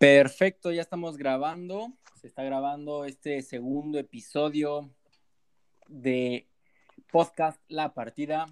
[0.00, 1.92] Perfecto, ya estamos grabando.
[2.14, 4.88] Se está grabando este segundo episodio
[5.88, 6.48] de
[7.12, 8.46] podcast La Partida.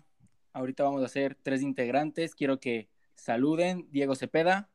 [0.53, 2.35] Ahorita vamos a hacer tres integrantes.
[2.35, 3.89] Quiero que saluden.
[3.91, 4.69] Diego Cepeda.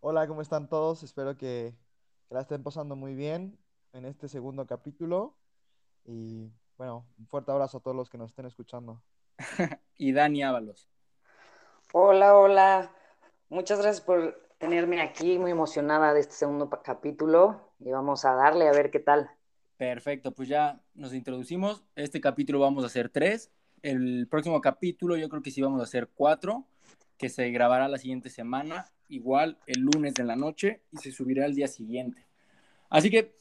[0.00, 1.02] Hola, ¿cómo están todos?
[1.02, 1.74] Espero que,
[2.26, 3.58] que la estén pasando muy bien
[3.92, 5.36] en este segundo capítulo.
[6.06, 9.02] Y bueno, un fuerte abrazo a todos los que nos estén escuchando.
[9.98, 10.88] y Dani Ábalos.
[11.92, 12.90] Hola, hola.
[13.50, 18.68] Muchas gracias por tenerme aquí, muy emocionada de este segundo capítulo y vamos a darle
[18.68, 19.30] a ver qué tal.
[19.76, 21.84] Perfecto, pues ya nos introducimos.
[21.94, 23.50] Este capítulo vamos a hacer tres.
[23.82, 26.66] El próximo capítulo yo creo que sí vamos a hacer cuatro,
[27.18, 31.44] que se grabará la siguiente semana, igual el lunes de la noche y se subirá
[31.44, 32.24] el día siguiente.
[32.88, 33.36] Así que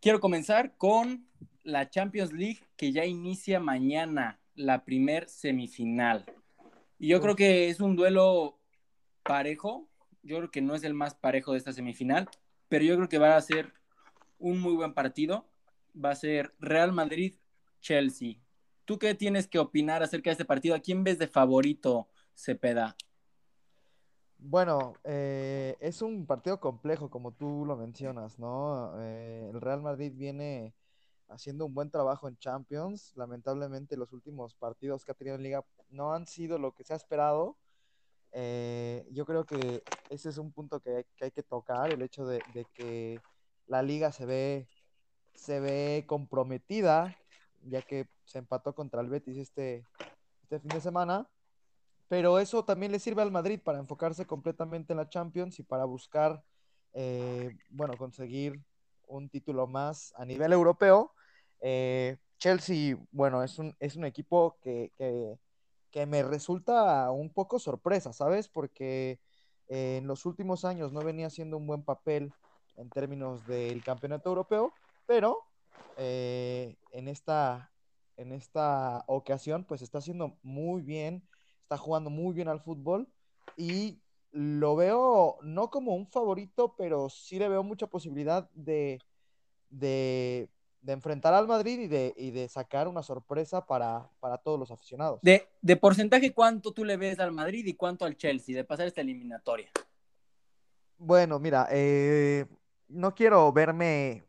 [0.00, 1.26] quiero comenzar con
[1.64, 6.24] la Champions League que ya inicia mañana, la primer semifinal.
[6.98, 8.60] Y yo creo que es un duelo
[9.24, 9.88] parejo,
[10.26, 12.28] yo creo que no es el más parejo de esta semifinal,
[12.68, 13.72] pero yo creo que va a ser
[14.38, 15.46] un muy buen partido.
[15.94, 18.34] Va a ser Real Madrid-Chelsea.
[18.84, 20.74] ¿Tú qué tienes que opinar acerca de este partido?
[20.74, 22.96] ¿A quién ves de favorito, Cepeda?
[24.38, 28.92] Bueno, eh, es un partido complejo, como tú lo mencionas, ¿no?
[29.00, 30.74] Eh, el Real Madrid viene
[31.28, 33.12] haciendo un buen trabajo en Champions.
[33.16, 36.92] Lamentablemente, los últimos partidos que ha tenido en Liga no han sido lo que se
[36.92, 37.56] ha esperado.
[38.32, 42.42] Eh, yo creo que ese es un punto que, hay que tocar, el hecho de,
[42.74, 43.20] que
[43.66, 44.68] la liga se ve,
[45.34, 47.16] se ve comprometida,
[47.62, 49.84] ya que se empató contra el Betis este,
[50.42, 51.28] este fin de semana,
[52.08, 55.84] pero eso también le sirve al Madrid para enfocarse completamente en la Champions y para
[55.84, 56.42] buscar,
[56.92, 58.62] eh, bueno, conseguir
[59.08, 61.12] un título más a nivel europeo.
[61.60, 65.36] Eh, Chelsea, bueno, es un, es un equipo que, que
[65.96, 68.48] que me resulta un poco sorpresa, ¿sabes?
[68.48, 69.18] Porque
[69.68, 72.34] eh, en los últimos años no venía haciendo un buen papel
[72.76, 74.74] en términos del campeonato europeo,
[75.06, 75.38] pero
[75.96, 77.72] eh, en, esta,
[78.18, 81.26] en esta ocasión pues está haciendo muy bien,
[81.62, 83.08] está jugando muy bien al fútbol
[83.56, 83.98] y
[84.32, 89.00] lo veo no como un favorito, pero sí le veo mucha posibilidad de,
[89.70, 90.50] de
[90.86, 94.08] de enfrentar al Madrid y de, y de sacar una sorpresa para,
[94.44, 95.18] todos los aficionados.
[95.20, 98.86] De, de, porcentaje, ¿cuánto tú le ves al Madrid y cuánto al Chelsea de pasar
[98.86, 99.68] esta eliminatoria?
[100.96, 102.46] Bueno, mira, eh,
[102.86, 104.24] no quiero verme,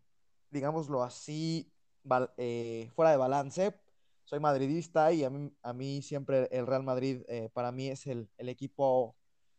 [0.50, 1.72] digámoslo así,
[2.38, 3.79] eh, fuera de balance.
[4.23, 8.07] Soy madridista y a mí, a mí siempre el Real Madrid eh, para mí es
[8.07, 9.16] el, el, equipo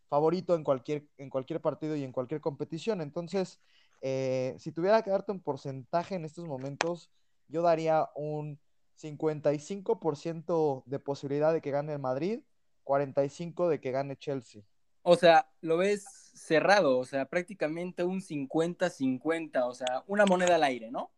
[0.09, 3.01] favorito en cualquier, en cualquier partido y en cualquier competición.
[3.01, 3.61] Entonces,
[4.01, 7.11] eh, si tuviera que darte un porcentaje en estos momentos,
[7.49, 8.59] yo daría un
[9.01, 12.41] 55% de posibilidad de que gane el Madrid,
[12.85, 14.63] 45% de que gane Chelsea.
[15.03, 16.05] O sea, lo ves
[16.35, 21.11] cerrado, o sea, prácticamente un 50-50, o sea, una moneda al aire, ¿no?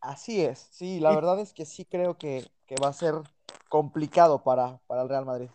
[0.00, 2.46] Así es, sí, la verdad es que sí creo que,
[2.82, 3.14] va a ser
[3.68, 5.48] complicado para, para el Real Madrid.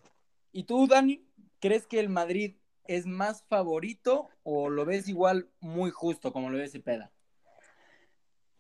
[0.52, 1.26] ¿Y tú, Dani,
[1.60, 2.56] crees que el Madrid
[2.90, 7.12] es más favorito o lo ves igual muy justo como lo ves Cepeda?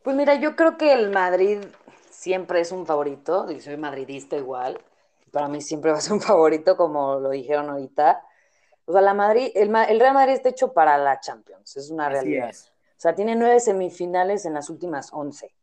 [0.03, 1.59] Pues mira, yo creo que el Madrid
[2.11, 4.79] siempre es un favorito, y soy madridista igual,
[5.31, 8.21] para mí siempre va a ser un favorito como lo dijeron ahorita.
[8.85, 9.69] O sea, la Madrid, el,
[9.99, 12.51] Real Madrid está hecho para la Champions, es una realidad.
[12.51, 15.55] O sea, tiene nueve semifinales en las últimas once.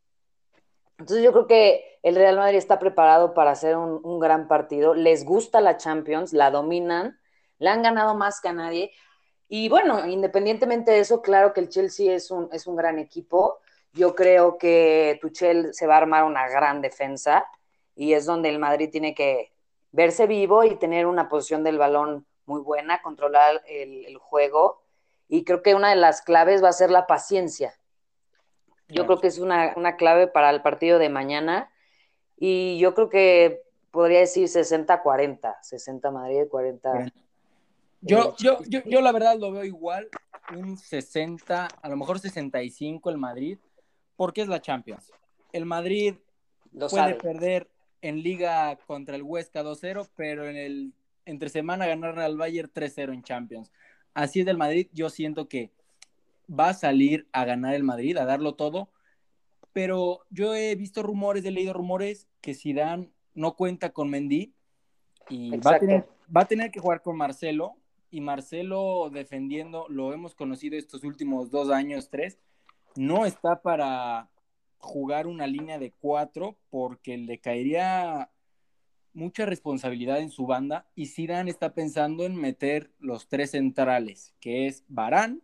[0.99, 4.95] Entonces yo creo que el Real Madrid está preparado para hacer un, un gran partido.
[4.95, 7.19] Les gusta la Champions, la dominan
[7.59, 8.93] le han ganado más que a nadie.
[9.49, 13.61] Y bueno, independientemente de eso, claro que el Chelsea es un, es un gran equipo.
[13.93, 17.47] Yo creo que Tuchel se va a armar una gran defensa
[17.95, 19.53] y es donde el Madrid tiene que
[19.93, 24.83] verse vivo y tener una posición del balón muy buena, controlar el, juego.
[25.29, 27.75] Y creo que una de las claves va a ser la paciencia.
[28.89, 31.71] Yo creo que es una, una clave para el partido de mañana.
[32.37, 37.07] Y yo creo que podría decir 60-40, 60 Madrid, 40
[38.07, 40.09] yo, yo, yo, yo la verdad lo veo igual,
[40.55, 43.59] un 60, a lo mejor 65 el Madrid,
[44.17, 45.13] porque es la Champions.
[45.53, 46.15] El Madrid
[46.91, 47.69] puede perder
[48.03, 50.93] en liga contra el Huesca 2-0, pero en el
[51.25, 53.73] entre semana ganar al Bayern 3-0 en Champions.
[54.15, 55.73] Así es del Madrid, yo siento que
[56.49, 58.91] va a salir a ganar el Madrid, a darlo todo,
[59.73, 64.55] pero yo he visto rumores, he leído rumores que Zidane no cuenta con Mendy
[65.29, 67.77] y va a, tener, va a tener que jugar con Marcelo
[68.11, 72.39] y Marcelo defendiendo, lo hemos conocido estos últimos dos años, tres,
[72.95, 74.31] no está para
[74.79, 78.31] jugar una línea de cuatro porque le caería
[79.13, 84.67] mucha responsabilidad en su banda y Zidane está pensando en meter los tres centrales, que
[84.67, 85.43] es Barán,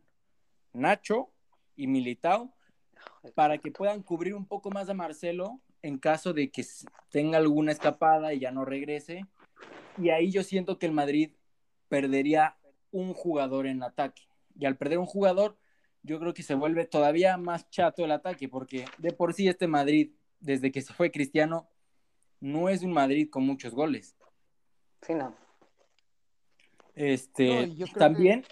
[0.73, 1.31] Nacho
[1.77, 2.53] y Militao
[3.35, 6.65] para que puedan cubrir un poco más a Marcelo en caso de que
[7.11, 9.27] tenga alguna escapada y ya no regrese.
[9.99, 11.33] Y ahí yo siento que el Madrid
[11.93, 12.57] perdería
[12.91, 14.23] un jugador en ataque.
[14.59, 15.59] Y al perder un jugador,
[16.03, 19.67] yo creo que se vuelve todavía más chato el ataque, porque de por sí este
[19.67, 20.11] Madrid,
[20.41, 21.69] desde que se fue Cristiano,
[22.41, 24.17] no es un Madrid con muchos goles.
[25.03, 25.35] Sí, no.
[26.95, 28.47] Este, también,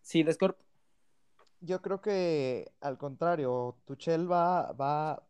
[0.00, 0.58] sí, Descorp.
[1.60, 5.22] Yo creo que al contrario, Tuchel va, va,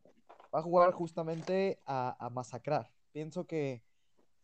[0.55, 2.89] va a jugar justamente a, masacrar.
[3.11, 3.83] Pienso que,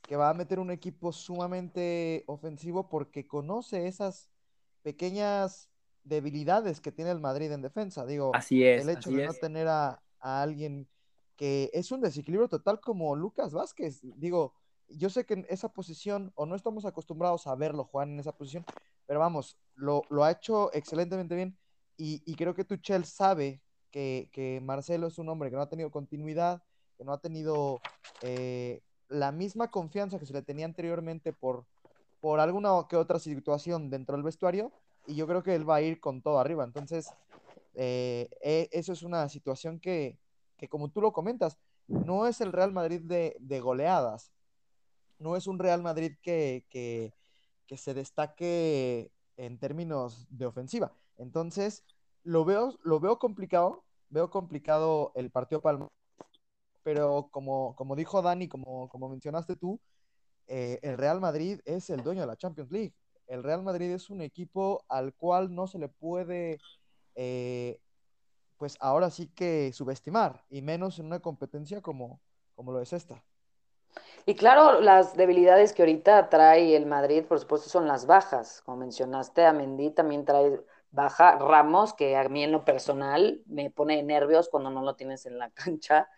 [0.03, 4.31] que, va a meter un equipo sumamente ofensivo porque conoce esas
[4.83, 5.69] pequeñas
[6.05, 8.05] debilidades que tiene el Madrid en defensa.
[8.05, 10.89] Digo, así es, el hecho de no tener a, a, alguien
[11.37, 14.01] que es un desequilibrio total como Lucas Vázquez.
[14.17, 14.55] Digo,
[14.89, 18.33] yo sé que en esa posición, o no estamos acostumbrados a verlo jugar en esa
[18.33, 18.65] posición,
[19.07, 21.57] pero vamos, lo, lo ha hecho excelentemente bien.
[21.97, 25.69] Y, y creo que Tuchel sabe que, que, Marcelo es un hombre que no ha
[25.69, 26.63] tenido continuidad,
[26.97, 27.81] que no ha tenido
[28.23, 28.83] eh,
[29.13, 31.65] la misma confianza que se le tenía anteriormente por,
[32.21, 34.73] por alguna que otra situación dentro del vestuario.
[35.07, 36.65] Y yo creo que él va a ir con todo arriba.
[36.65, 37.13] Entonces,
[37.75, 40.19] eh, eh, eso es una situación que,
[40.57, 44.33] que, como tú lo comentas, no es el Real Madrid de, de goleadas,
[45.19, 47.13] no es un Real Madrid que, que,
[47.75, 50.93] se destaque en términos de ofensiva.
[51.17, 51.85] Entonces,
[52.23, 55.89] lo veo, lo veo complicado, veo complicado el partido Palma,
[56.83, 59.81] pero como, como dijo Dani, como, como mencionaste tú,
[60.47, 62.95] eh, el Real Madrid es el dueño de la Champions League.
[63.27, 66.59] El Real Madrid es un equipo al cual no se le puede,
[67.15, 67.79] eh,
[68.59, 72.21] pues ahora sí que subestimar, y menos en una competencia como,
[72.55, 73.23] como lo es esta.
[74.25, 78.63] Y claro, las debilidades que ahorita trae el Madrid, por supuesto, son las bajas.
[78.65, 81.39] Como mencionaste, a Mendy también trae baja.
[81.39, 85.39] Ramos, que a mí en lo personal me pone nervios cuando no lo tienes en
[85.39, 86.09] la cancha.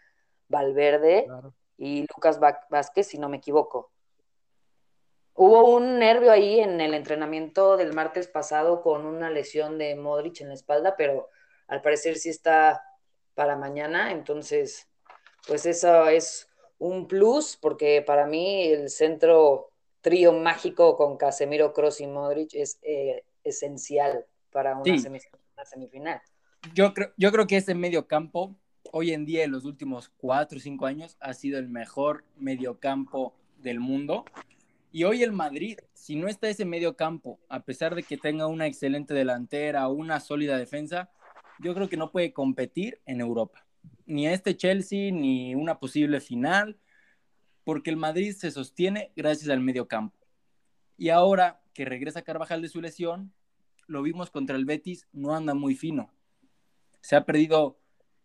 [0.49, 1.27] Valverde
[1.77, 3.91] y Lucas Vázquez, si no me equivoco.
[5.35, 10.41] Hubo un nervio ahí en el entrenamiento del martes pasado con una lesión de Modric
[10.41, 11.29] en la espalda, pero
[11.67, 12.83] al parecer sí está
[13.35, 14.13] para mañana.
[14.13, 14.89] Entonces,
[15.49, 16.49] pues eso es
[16.79, 19.71] un plus, porque para mí el centro
[20.01, 24.99] trío mágico con Casemiro, Cross y Modric es eh, esencial para una,
[25.65, 26.23] semifinal.
[26.75, 28.55] Yo creo, yo creo que ese medio campo,
[28.93, 33.35] hoy en día, en los últimos cuatro o cinco años, ha sido el mejor mediocampo
[33.59, 34.25] del mundo.
[34.93, 38.47] Y hoy el Madrid, si no está ese medio campo, a pesar de que tenga
[38.47, 41.11] una excelente delantera, una sólida defensa,
[41.59, 43.65] yo creo que no puede competir en Europa
[44.07, 46.79] ni este Chelsea, ni una posible final,
[47.65, 50.19] porque el Madrid se sostiene gracias al medio campo.
[50.97, 53.33] Y ahora que regresa Carvajal de su lesión,
[53.87, 56.11] lo vimos contra el Betis, no anda muy fino.
[57.01, 57.79] Se ha perdido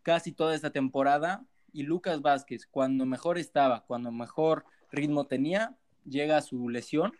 [0.03, 6.37] casi toda esta temporada y Lucas Vázquez, cuando mejor estaba, cuando mejor ritmo tenía, llega
[6.37, 7.13] a su lesión.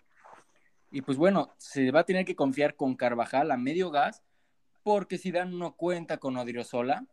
[0.92, 4.24] Y pues bueno, se va a tener que confiar con Carvajal a medio gas,
[4.84, 7.06] porque si Dan no cuenta con Odriozola,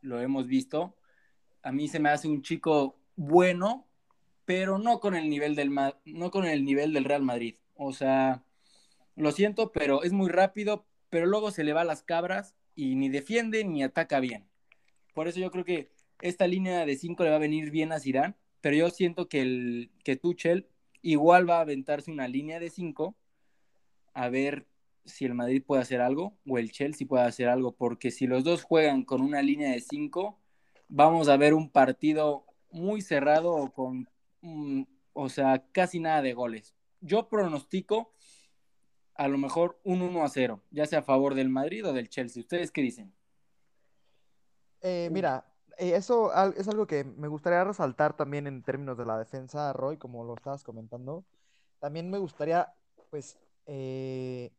[0.00, 0.96] lo hemos visto.
[1.62, 3.86] A mí se me hace un chico bueno,
[4.44, 5.72] pero no con el nivel del,
[6.04, 7.56] no con el nivel del Real Madrid.
[7.74, 8.42] O sea,
[9.14, 12.96] lo siento, pero es muy rápido, pero luego se le va a las cabras y
[12.96, 14.48] ni defiende ni ataca bien.
[15.12, 15.90] Por eso yo creo que
[16.20, 19.42] esta línea de 5 le va a venir bien a Zidane, pero yo siento que,
[19.42, 20.68] el, que Tuchel
[21.02, 23.16] igual va a aventarse una línea de 5
[24.14, 24.66] a ver
[25.04, 28.44] si el Madrid puede hacer algo o el Chelsea puede hacer algo, porque si los
[28.44, 30.38] dos juegan con una línea de cinco,
[30.88, 34.08] vamos a ver un partido muy cerrado o con,
[34.42, 36.74] mm, o sea, casi nada de goles.
[37.00, 38.12] Yo pronostico
[39.14, 42.08] a lo mejor un 1 a 0, ya sea a favor del Madrid o del
[42.08, 42.40] Chelsea.
[42.40, 43.12] ¿Ustedes qué dicen?
[44.82, 45.46] Eh, mira,
[45.78, 49.96] eh, eso es algo que me gustaría resaltar también en términos de la defensa, Roy,
[49.96, 51.24] como lo estabas comentando.
[51.78, 52.72] También me gustaría,
[53.10, 54.52] pues, eh,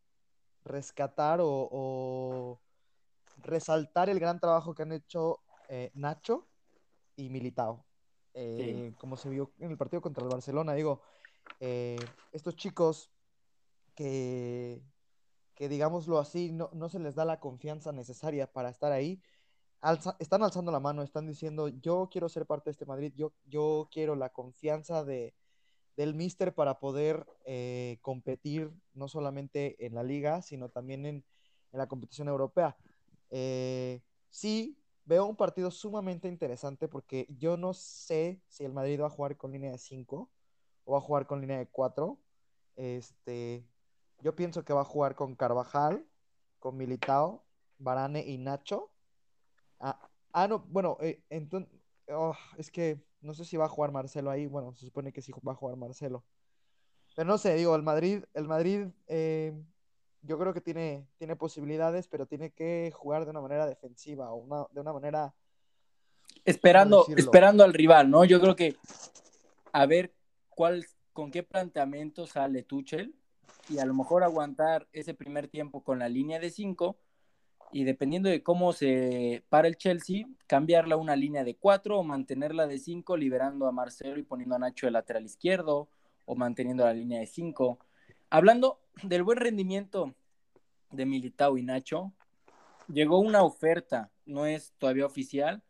[0.64, 2.60] rescatar o,
[3.42, 6.46] resaltar el gran trabajo que han hecho eh, Nacho
[7.16, 7.84] y Militao.
[8.32, 11.02] Eh, como se vio en el partido contra el Barcelona, digo,
[11.60, 13.10] estos chicos
[13.94, 14.82] que,
[15.54, 19.22] que digámoslo así, no, no, se les da la confianza necesaria para estar ahí,
[20.18, 23.88] están alzando la mano, están diciendo, yo quiero ser parte de este Madrid, yo, yo
[23.92, 25.34] quiero la confianza de,
[25.96, 31.24] del Mister para poder eh, competir no solamente en la liga, sino también en,
[31.72, 32.76] la competición europea.
[33.30, 34.00] Eh,
[34.30, 39.10] sí, veo un partido sumamente interesante porque yo no sé si el Madrid va a
[39.10, 40.30] jugar con línea de 5
[40.84, 42.16] o va a jugar con línea de 4.
[42.76, 43.66] Este,
[44.20, 46.06] yo pienso que va a jugar con Carvajal,
[46.60, 47.44] con Militao
[47.78, 48.93] Barane y Nacho.
[49.80, 49.98] Ah,
[50.32, 51.70] ah no, bueno, eh, entonces,
[52.08, 54.46] oh, es que no sé si va a jugar Marcelo ahí.
[54.46, 56.24] Bueno, se supone que sí va a jugar Marcelo.
[57.16, 59.52] Pero no sé, digo, el Madrid, el Madrid, eh,
[60.22, 64.68] yo creo que tiene, tiene posibilidades, pero tiene que jugar de una manera defensiva o
[64.72, 65.34] de una manera
[66.44, 68.24] esperando, esperando al rival, ¿no?
[68.24, 68.76] Yo creo que
[69.72, 70.12] a ver
[70.48, 73.14] cuál, con qué planteamiento sale Tuchel
[73.68, 76.96] y a lo mejor aguantar ese primer tiempo con la línea de 5
[77.72, 82.04] y dependiendo de cómo se para el Chelsea, cambiarla a una línea de 4 o
[82.04, 85.88] mantenerla de 5 liberando a Marcelo y poniendo a Nacho de lateral izquierdo
[86.24, 87.78] o manteniendo la línea de 5.
[88.30, 90.14] Hablando del buen rendimiento
[90.90, 92.12] de Militao y Nacho,
[92.88, 95.62] llegó una oferta, no es todavía oficial,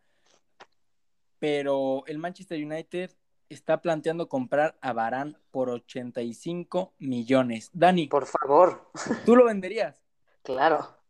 [1.38, 3.10] pero el Manchester United
[3.48, 7.70] está planteando comprar a Barán por 85 millones.
[7.72, 8.08] Dani.
[8.08, 8.90] Por favor.
[9.24, 10.02] ¿Tú lo venderías?
[10.42, 11.03] Claro.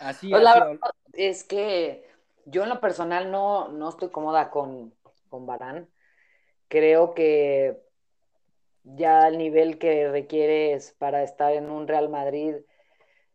[0.00, 0.44] Así pues
[1.12, 2.08] es que
[2.44, 4.94] yo en lo personal no, no estoy cómoda con,
[5.28, 5.88] con Barán.
[6.68, 7.82] Creo que
[8.84, 12.56] ya el nivel que requieres para estar en un Real Madrid,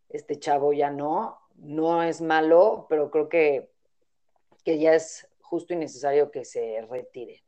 [0.10, 1.40] este chavo ya no.
[1.56, 3.70] No es malo, pero creo que,
[4.64, 7.44] que ya es justo y necesario que se retire.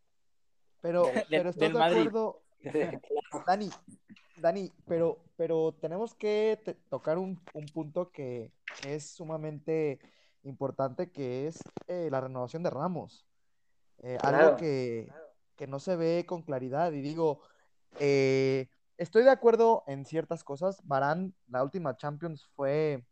[0.82, 2.41] Pero, pero ¿estás de acuerdo?
[3.48, 3.70] Dani,
[4.38, 6.60] Dani, pero, pero tenemos que
[6.90, 7.38] tocar un,
[7.74, 8.52] punto que,
[8.88, 10.00] es sumamente
[10.44, 13.25] importante, que es eh, la renovación de Ramos.
[14.02, 15.10] Eh, algo que,
[15.68, 16.92] no se ve con claridad.
[16.92, 17.42] Y digo,
[18.00, 20.82] eh, estoy de acuerdo en ciertas cosas.
[20.84, 23.04] Barán, la última Champions fue...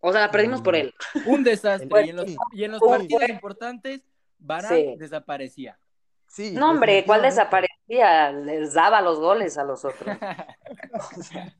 [0.00, 0.92] O sea, la perdimos por él.
[1.26, 2.06] Un desastre.
[2.52, 4.02] y en los, partidos importantes
[4.38, 5.78] Barán desaparecía.
[6.26, 8.32] Sí, no, hombre, ¿cuál desaparecía?
[8.32, 10.16] Les daba los goles a los otros.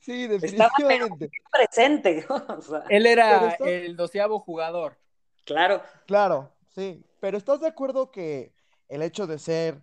[0.00, 1.30] sí, definitivamente.
[1.32, 2.26] Estaba presente.
[2.90, 4.96] Él era el doceavo jugador.
[5.44, 5.82] Claro.
[6.06, 7.04] Claro, sí.
[7.20, 8.52] Pero ¿estás de acuerdo que
[8.88, 9.82] el hecho de ser,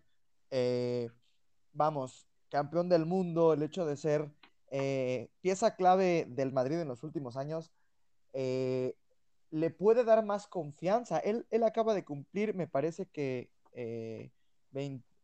[0.49, 1.09] eh,
[1.73, 4.29] vamos, campeón del mundo, el hecho de ser
[4.69, 7.71] eh, pieza clave del Madrid en los últimos años,
[8.33, 8.95] eh,
[9.49, 11.19] le puede dar más confianza.
[11.19, 14.31] Él, él acaba de cumplir, me parece que, eh,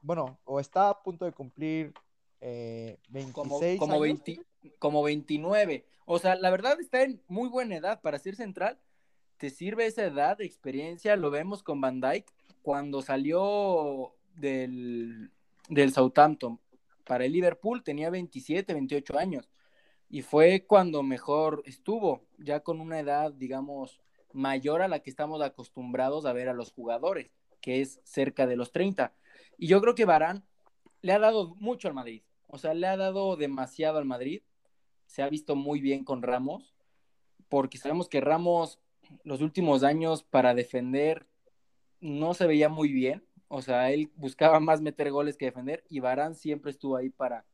[0.01, 1.93] bueno, o está a punto de cumplir
[2.41, 4.17] eh, 26 como, como,
[4.79, 5.85] como 29.
[6.05, 8.79] O sea, la verdad está en muy buena edad para ser central.
[9.37, 11.15] Te sirve esa edad de experiencia.
[11.15, 15.31] Lo vemos con Van Dyke cuando salió del,
[15.69, 16.59] del Southampton
[17.07, 19.49] para el Liverpool tenía 27, 28 años
[20.09, 23.99] y fue cuando mejor estuvo, ya con una edad, digamos,
[24.33, 28.55] mayor a la que estamos acostumbrados a ver a los jugadores, que es cerca de
[28.55, 29.13] los 30.
[29.57, 30.45] Y yo creo que Barán
[31.01, 34.41] le ha dado mucho al Madrid, o sea, le ha dado demasiado al Madrid,
[35.05, 36.75] se ha visto muy bien con Ramos,
[37.49, 38.79] porque sabemos que Ramos
[39.23, 41.27] los últimos años para defender
[41.99, 45.99] no se veía muy bien, o sea, él buscaba más meter goles que defender y
[45.99, 47.45] Barán siempre estuvo ahí para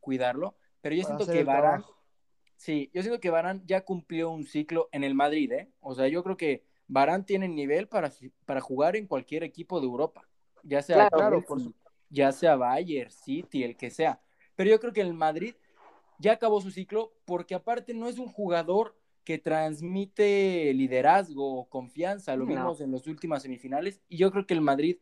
[0.00, 1.84] cuidarlo, pero yo siento que Barán...
[2.56, 5.72] Sí, yo siento que Barán ya cumplió un ciclo en el Madrid, ¿eh?
[5.80, 8.12] O sea, yo creo que Barán tiene nivel para,
[8.44, 10.28] para jugar en cualquier equipo de Europa,
[10.62, 11.42] ya sea, claro,
[12.10, 14.20] ya sea Bayern, City, el que sea.
[14.60, 15.54] Pero yo creo que el Madrid
[16.18, 22.36] ya acabó su ciclo porque aparte no es un jugador que transmite liderazgo o confianza,
[22.36, 24.98] lo vimos en las últimas semifinales, y yo creo que el Madrid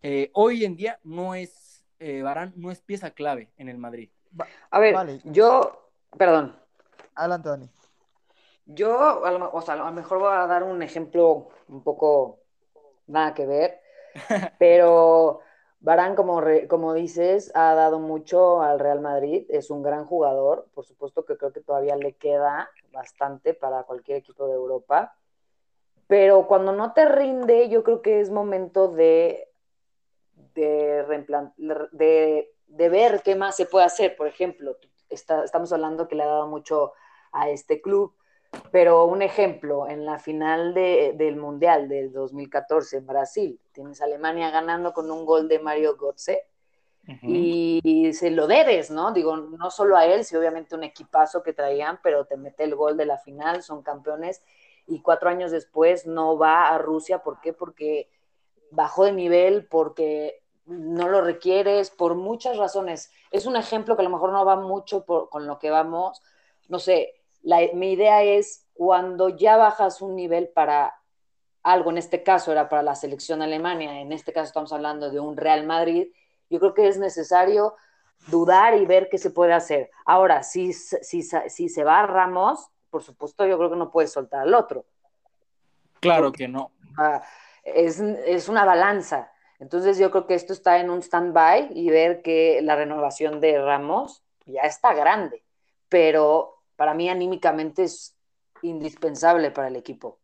[0.00, 4.08] eh, hoy en día no es, eh, Barán no es pieza clave en el Madrid.
[4.70, 6.58] A ver, yo Perdón.
[7.16, 7.70] Adelante, Dani.
[8.64, 12.38] Yo, a lo, o sea, a lo mejor voy a dar un ejemplo un poco
[13.08, 13.82] nada que ver,
[14.58, 15.42] pero
[15.84, 20.86] Barán, como, como dices, ha dado mucho al Real Madrid, es un gran jugador, por
[20.86, 25.14] supuesto que creo que todavía le queda bastante para cualquier equipo de Europa,
[26.06, 29.50] pero cuando no te rinde, yo creo que es momento de,
[30.54, 31.04] de,
[31.92, 34.16] de, de ver qué más se puede hacer.
[34.16, 34.78] Por ejemplo,
[35.10, 36.94] estamos hablando que le ha dado mucho
[37.30, 38.14] a este club,
[38.70, 44.50] pero un ejemplo, en la final del Mundial del 2014 en Brasil, tienes a Alemania
[44.50, 46.46] ganando con un gol de Mario Götze
[47.22, 49.12] y, se lo debes, ¿no?
[49.12, 52.74] Digo, no solo a él, sí, obviamente un equipazo que traían, pero te mete el
[52.74, 54.42] gol de la final, son campeones
[54.86, 57.52] y cuatro años después no va a Rusia, ¿por qué?
[57.52, 58.08] Porque
[58.70, 63.10] bajó de nivel, porque no lo requieres por muchas razones.
[63.30, 66.22] Es un ejemplo que a lo mejor no va mucho con lo que vamos.
[66.68, 67.23] No sé,
[67.74, 70.94] mi idea es cuando ya bajas un nivel para
[71.62, 75.20] algo, en este caso era para la selección Alemania, en este caso estamos hablando de
[75.20, 76.08] un Real Madrid,
[76.50, 77.74] yo creo que es necesario
[78.26, 79.90] dudar y ver qué se puede hacer.
[80.04, 84.42] Ahora, si, si, si se va Ramos, por supuesto, yo creo que no puedes soltar
[84.42, 84.84] al otro.
[86.00, 86.70] Claro que no.
[86.98, 87.22] Ah,
[87.62, 89.32] es, es, una balanza.
[89.58, 93.60] Entonces yo creo que esto está en un stand-by y ver que la renovación de
[93.60, 95.42] Ramos ya está grande,
[95.88, 98.16] pero para mí anímicamente es
[98.62, 100.18] indispensable para el equipo.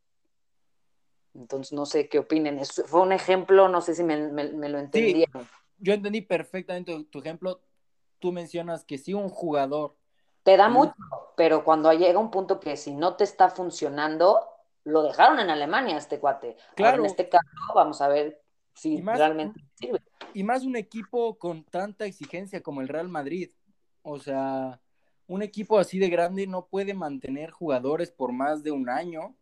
[1.34, 2.60] Entonces no sé qué opinen.
[2.86, 5.46] fue un ejemplo, no sé si me, lo entendieron.
[5.78, 7.60] yo entendí perfectamente tu ejemplo.
[8.18, 9.96] Tú mencionas que si un jugador...
[10.42, 10.94] Te da mucho,
[11.36, 14.40] pero cuando llega un punto que si no te está funcionando,
[14.84, 16.56] lo dejaron en Alemania este cuate.
[16.74, 16.98] Claro.
[16.98, 18.42] en este caso vamos a ver
[18.74, 20.02] si realmente sirve.
[20.32, 23.50] Y más un equipo con tanta exigencia como el Real Madrid.
[24.02, 24.80] O sea,
[25.30, 29.36] un equipo así de grande no puede mantener jugadores por más de un año,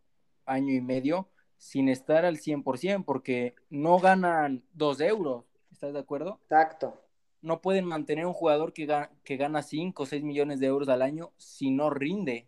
[0.45, 1.27] año y medio,
[1.57, 5.45] sin estar al 100%, porque no ganan dos euros.
[5.71, 6.39] ¿Estás de acuerdo?
[6.43, 7.01] Exacto.
[7.41, 8.87] No pueden mantener un jugador que,
[9.23, 12.47] que gana 5 o 6 millones de euros al año si no rinde.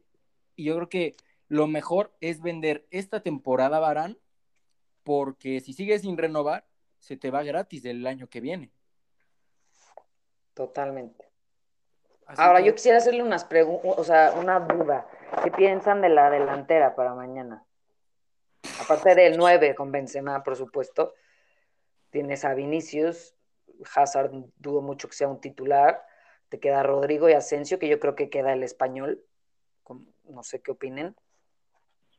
[0.55, 1.15] Y yo creo que
[1.47, 4.19] lo mejor es vender esta temporada Barán,
[5.03, 6.67] porque si sigues sin renovar,
[6.99, 8.71] se te va gratis el año que viene.
[10.53, 11.30] Totalmente.
[12.37, 15.07] Ahora, yo quisiera hacerle unas preguntas, o sea, una duda.
[15.43, 17.65] ¿Qué piensan de la delantera para mañana?
[18.79, 21.13] Aparte del 9 con Benzema, por supuesto.
[22.09, 23.35] Tienes a Vinicius,
[23.95, 26.03] Hazard dudo mucho que sea un titular.
[26.49, 29.23] Te queda Rodrigo y Asensio, que yo creo que queda el español.
[30.23, 31.15] No sé qué opinen.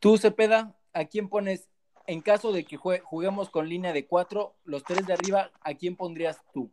[0.00, 1.69] Tú, Cepeda, ¿a quién pones?
[2.07, 5.97] En caso de que juguemos con línea de cuatro, los tres de arriba, ¿a quién
[5.97, 6.71] pondrías tú?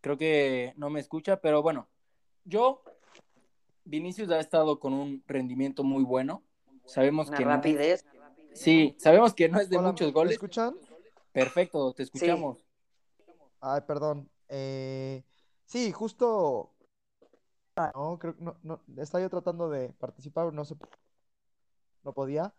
[0.00, 1.88] Creo que no me escucha, pero bueno,
[2.44, 2.82] yo,
[3.84, 6.42] Vinicius ha estado con un rendimiento muy bueno.
[6.84, 8.04] Sabemos que rapidez.
[8.52, 10.30] sí, sabemos que no es de muchos goles.
[10.30, 10.76] ¿Me escuchan?
[11.32, 12.58] Perfecto, te escuchamos.
[13.60, 14.30] Ay, perdón.
[14.48, 15.24] Eh,
[15.66, 16.72] sí, justo
[17.94, 20.74] no, creo no, no, estaba yo tratando de participar, no se
[22.02, 22.52] no podía.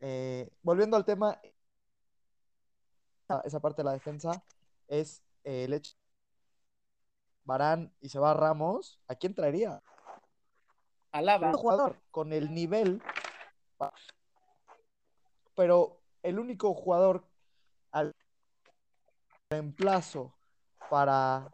[0.00, 1.40] Eh, volviendo al tema,
[3.44, 4.44] esa parte de la defensa
[4.88, 5.94] es eh, el hecho
[7.44, 9.82] Barán y se va Ramos, ¿a quién traería?
[11.12, 11.48] Alaba.
[11.48, 13.02] Un jugador con el nivel,
[15.54, 17.24] pero el único jugador
[17.92, 18.12] al
[19.50, 20.34] reemplazo
[20.90, 21.52] para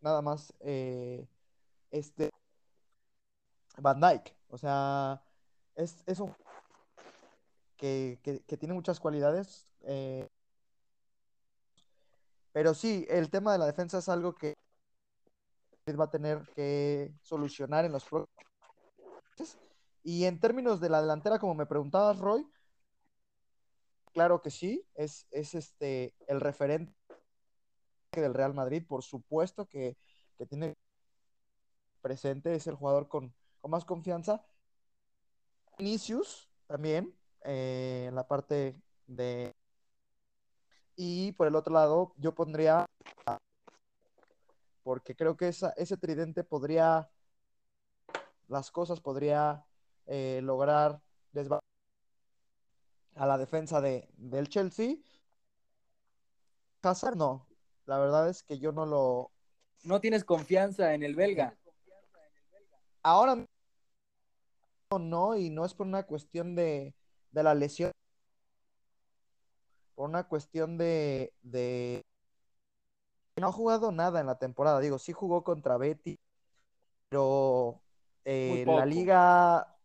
[0.00, 1.26] nada más eh,
[1.90, 2.30] este
[3.78, 4.34] Van Dyke.
[4.48, 5.22] O sea,
[5.74, 6.34] es, es un
[7.76, 9.66] que, que, tiene muchas cualidades.
[9.80, 10.28] Eh,
[12.52, 14.54] pero sí, el tema de la defensa es algo que
[15.98, 18.46] va a tener que solucionar en los próximos.
[20.04, 22.46] Y en términos de la delantera, como me preguntabas, Roy,
[24.12, 26.92] claro que sí, es, es este el referente
[28.20, 29.96] del Real Madrid, por supuesto que,
[30.48, 30.74] tiene
[32.00, 34.44] presente, es el jugador con, más confianza.
[35.78, 39.54] Vinicius también, eh, en la parte de...
[40.96, 42.86] Y por el otro lado, yo pondría,
[44.82, 47.10] porque creo que esa, ese tridente podría,
[48.48, 49.64] las cosas podría
[50.06, 51.00] eh, lograr
[53.14, 54.96] a la defensa de, del Chelsea.
[56.82, 57.46] Hazard no,
[57.86, 59.30] la verdad es que yo no lo...
[59.84, 61.56] No tienes confianza en el belga.
[63.02, 63.44] Ahora
[64.98, 66.94] no, y no es por una cuestión de,
[67.32, 67.92] la lesión,
[69.94, 72.04] por una cuestión de, de...
[73.36, 76.18] No ha jugado nada en la temporada, digo, sí jugó contra Betty,
[77.08, 77.80] pero
[78.24, 79.76] eh, la liga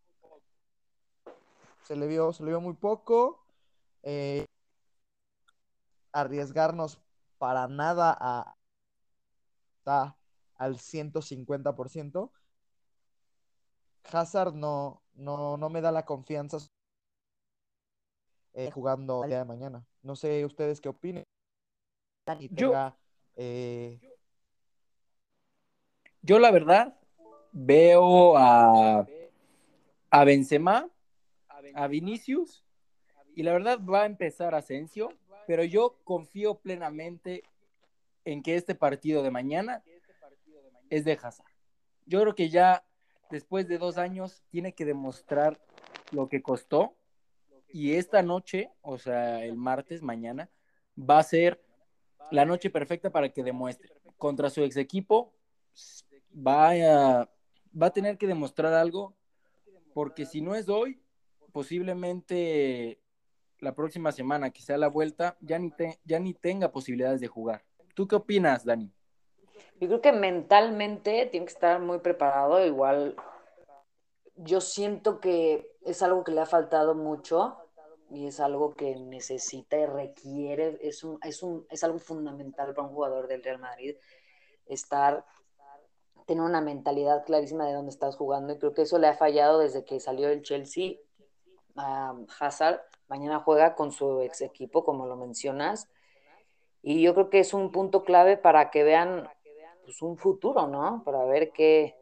[1.82, 3.44] se le vio, se le vio muy poco.
[4.02, 4.44] Eh,
[6.12, 7.00] arriesgarnos
[7.38, 8.56] para nada a,
[9.78, 10.16] está
[10.56, 12.30] al 150%.
[14.12, 16.58] Hazard no, no, no me da la confianza
[18.54, 19.86] eh, jugando el día de mañana.
[20.08, 21.22] No sé ustedes qué opinen.
[22.50, 22.72] yo,
[23.36, 24.00] eh,
[26.22, 26.98] yo la verdad
[27.52, 29.06] veo a,
[30.10, 30.88] a Benzema,
[31.74, 32.64] a Vinicius,
[33.34, 35.10] y la verdad va a empezar Asensio
[35.48, 37.42] pero yo confío plenamente
[38.26, 39.82] en que este partido de mañana
[40.90, 41.46] es de Hazard.
[42.04, 42.84] Yo creo que ya
[43.30, 45.58] después de dos años tiene que demostrar
[46.10, 46.97] lo que costó
[47.70, 50.50] y esta noche, o sea, el martes, mañana,
[50.98, 51.62] va a ser
[52.30, 53.90] la noche perfecta para que demuestre.
[54.16, 55.32] Contra su ex equipo
[56.34, 57.30] va a,
[57.80, 59.14] va a tener que demostrar algo
[59.94, 61.00] porque si no es hoy,
[61.52, 63.00] posiblemente
[63.60, 65.72] la próxima semana, que sea la vuelta, ya ni,
[66.04, 67.64] ya ni tenga posibilidades de jugar.
[67.94, 68.92] ¿Tú qué opinas, Dani?
[69.80, 73.16] Yo creo que mentalmente tiene que estar muy preparado, igual
[74.38, 77.56] yo siento que es algo que le ha faltado mucho
[78.10, 82.88] y es algo que necesita y requiere, es, un, es, un, es algo fundamental para
[82.88, 83.96] un jugador del Real Madrid,
[84.66, 85.24] estar,
[86.26, 89.58] tener una mentalidad clarísima de dónde estás jugando y creo que eso le ha fallado
[89.58, 90.96] desde que salió del Chelsea
[91.76, 95.88] a Hazard, mañana juega con su ex equipo, como lo mencionas,
[96.82, 99.28] y yo creo que es un punto clave para que vean
[99.84, 101.02] pues, un futuro, ¿no?
[101.04, 101.94] Para ver qué,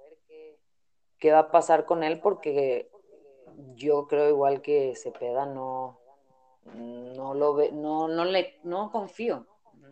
[1.18, 2.90] qué va a pasar con él, porque
[3.74, 5.98] yo creo igual que Cepeda no,
[6.74, 9.46] no lo ve, no, no le, no confío,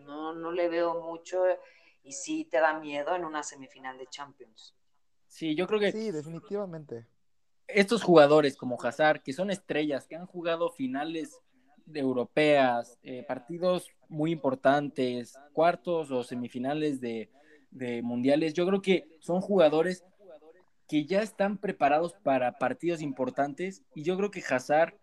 [0.05, 1.43] no, no le veo mucho
[2.03, 4.75] y sí te da miedo en una semifinal de Champions.
[5.27, 5.91] Sí, yo creo que.
[5.91, 7.07] Sí, definitivamente.
[7.67, 11.41] Estos jugadores como Hazard, que son estrellas, que han jugado finales
[11.85, 17.31] de europeas, eh, partidos muy importantes, cuartos o semifinales de,
[17.71, 20.05] de mundiales, yo creo que son jugadores
[20.87, 24.93] que ya están preparados para partidos importantes y yo creo que Hazard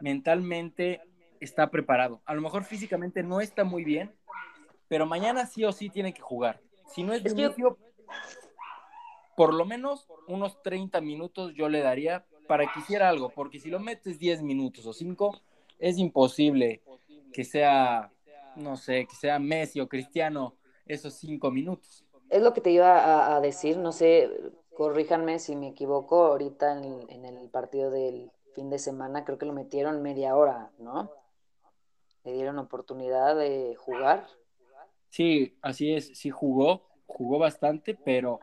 [0.00, 1.00] mentalmente
[1.40, 2.20] está preparado.
[2.24, 4.14] A lo mejor físicamente no está muy bien,
[4.88, 6.60] pero mañana sí o sí tiene que jugar.
[6.86, 7.78] Si no es de inicio,
[9.36, 13.70] por lo menos unos 30 minutos yo le daría para que hiciera algo, porque si
[13.70, 15.40] lo metes 10 minutos o 5,
[15.78, 16.82] es imposible
[17.32, 18.12] que sea,
[18.56, 22.04] no sé, que sea Messi o Cristiano esos 5 minutos.
[22.28, 24.30] Es lo que te iba a decir, no sé,
[24.74, 29.52] corríjanme si me equivoco, ahorita en el, partido del fin de semana creo que lo
[29.52, 31.10] metieron media hora, ¿no?
[32.24, 34.26] Le dieron oportunidad de jugar.
[35.08, 38.40] Sí, así es, sí jugó, jugó bastante, pero...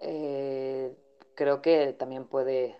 [0.00, 0.94] Eh,
[1.34, 2.76] creo que también puede,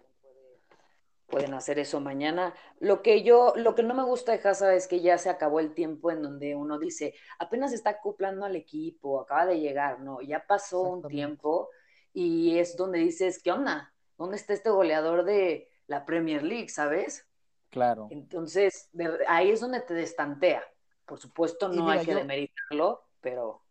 [1.27, 2.55] pueden hacer eso mañana.
[2.79, 5.59] Lo que yo, lo que no me gusta de Hazard es que ya se acabó
[5.61, 10.21] el tiempo en donde uno dice, apenas está acoplando al equipo, acaba de llegar, no,
[10.21, 11.71] ya pasó un tiempo
[12.15, 13.93] y es donde dices, ¿qué onda?
[14.17, 17.27] ¿Dónde está este goleador de la Premier League, sabes?
[17.71, 18.07] Claro.
[18.11, 18.89] Entonces,
[19.27, 20.63] ahí es donde te destantea.
[21.05, 23.63] Por supuesto, no hay que demeritarlo, pero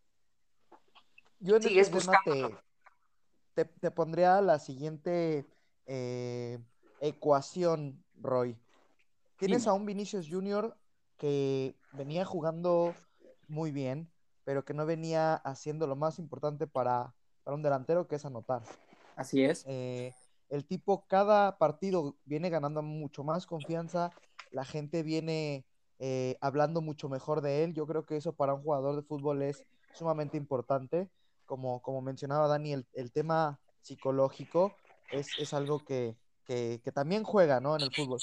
[1.40, 2.60] yo en este sigues buscando.
[3.54, 5.46] Te, te, pondría la siguiente
[5.86, 6.60] eh,
[7.00, 8.58] ecuación, Roy.
[9.38, 10.78] Tienes a un Vinicius Junior
[11.18, 12.94] que venía jugando
[13.48, 14.12] muy bien,
[14.44, 18.62] pero que no venía haciendo lo más importante para para un delantero, que es anotar.
[19.16, 19.64] Así es.
[19.68, 20.14] Eh,
[20.50, 24.12] el tipo cada partido viene ganando mucho más confianza,
[24.52, 25.66] la gente viene
[26.00, 27.74] eh, hablando mucho mejor de él.
[27.74, 31.10] Yo creo que eso para un jugador de fútbol es sumamente importante.
[31.46, 34.76] Como, como mencionaba Dani, el, tema psicológico
[35.12, 37.76] es, algo que, que, también juega ¿no?
[37.76, 38.20] en el fútbol.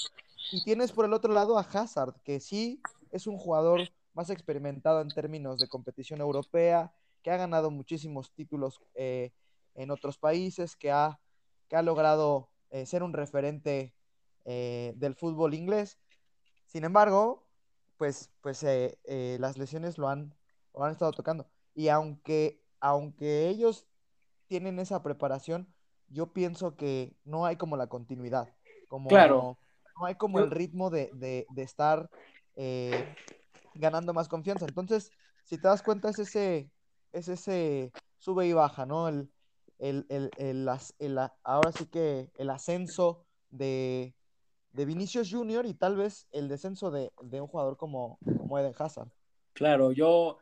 [0.51, 2.81] Y tienes por el otro lado a Hazard, que sí
[3.11, 3.81] es un jugador
[4.13, 9.31] más experimentado en términos de competición europea, que ha ganado muchísimos títulos eh,
[9.75, 11.19] en otros países, que ha,
[11.67, 13.93] que ha logrado eh, ser un referente
[14.45, 15.99] eh, del fútbol inglés.
[16.65, 17.47] Sin embargo,
[17.97, 18.65] pues, pues
[19.39, 20.33] las lesiones lo han,
[20.73, 21.47] lo han estado tocando.
[21.75, 23.85] Y aunque, aunque ellos
[24.47, 25.73] tienen esa preparación,
[26.07, 28.53] yo pienso que no hay como la continuidad.
[28.87, 29.57] Como, claro.
[29.99, 32.09] No hay como el ritmo de, de, de estar
[33.75, 34.65] ganando más confianza.
[34.65, 35.11] Entonces,
[35.43, 36.71] si te das cuenta, es ese,
[37.13, 39.07] es ese sube y baja, ¿no?
[39.07, 39.29] El,
[39.79, 40.05] el,
[40.37, 44.13] el, ahora sí que el ascenso de,
[44.73, 49.09] de Vinicius Junior y tal vez el descenso de, un jugador como, como Eden Hazard.
[49.53, 50.37] Claro, yo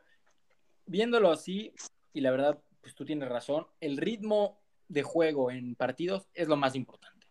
[0.86, 1.72] viéndolo así,
[2.12, 6.56] y la verdad, pues tú tienes razón, el ritmo de juego en partidos es lo
[6.56, 7.26] más importante.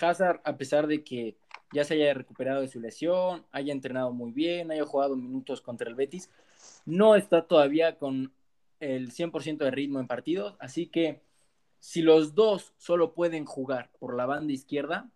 [0.00, 1.36] Hazard, a pesar de que
[1.72, 5.88] ya se haya recuperado de su lesión, haya entrenado muy bien, haya jugado minutos contra
[5.88, 6.30] el Betis,
[6.84, 8.32] no está todavía con
[8.80, 11.22] el 100% de ritmo en partidos, así que
[11.80, 15.10] si los dos solo pueden jugar por la banda izquierda,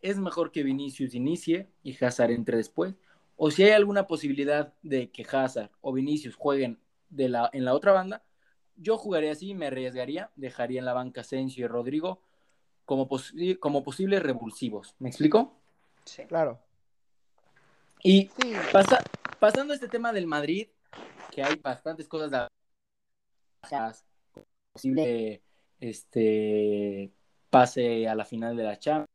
[0.00, 2.94] es mejor que Vinicius inicie y Hazard entre después.
[3.36, 6.78] O si hay alguna posibilidad de que Hazard o Vinicius jueguen
[7.10, 8.22] de la, en la otra banda,
[8.76, 12.20] yo jugaría así, me arriesgaría, dejaría en la banca Asensio y Rodrigo
[12.84, 13.08] como,
[13.60, 14.96] como posibles revulsivos.
[14.98, 15.54] ¿Me explico?
[16.04, 16.24] Sí.
[16.24, 16.58] Claro.
[18.02, 18.30] Y
[19.38, 20.68] pasando a este tema del Madrid,
[21.30, 22.48] que hay bastantes cosas de
[24.72, 25.42] posible
[25.80, 27.12] este
[27.50, 29.08] pase a la final de la Champions,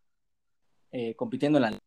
[0.92, 1.80] eh, compitiendo en la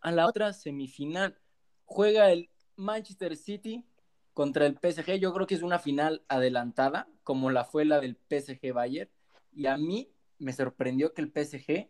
[0.00, 1.38] a la otra semifinal
[1.84, 3.84] juega el Manchester City
[4.32, 5.18] contra el PSG.
[5.18, 9.10] Yo creo que es una final adelantada, como la fue la del PSG Bayern.
[9.52, 11.88] Y a mí me sorprendió que el PSG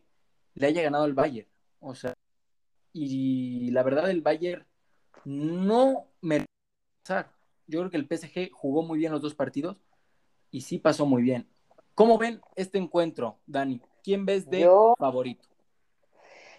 [0.54, 1.48] le haya ganado al Bayern.
[1.80, 2.14] O sea,
[2.92, 4.66] y la verdad el Bayern
[5.24, 6.44] no me
[7.66, 9.76] Yo creo que el PSG jugó muy bien los dos partidos
[10.50, 11.48] y sí pasó muy bien.
[11.94, 13.80] ¿Cómo ven este encuentro, Dani?
[14.02, 15.48] ¿Quién ves de favorito?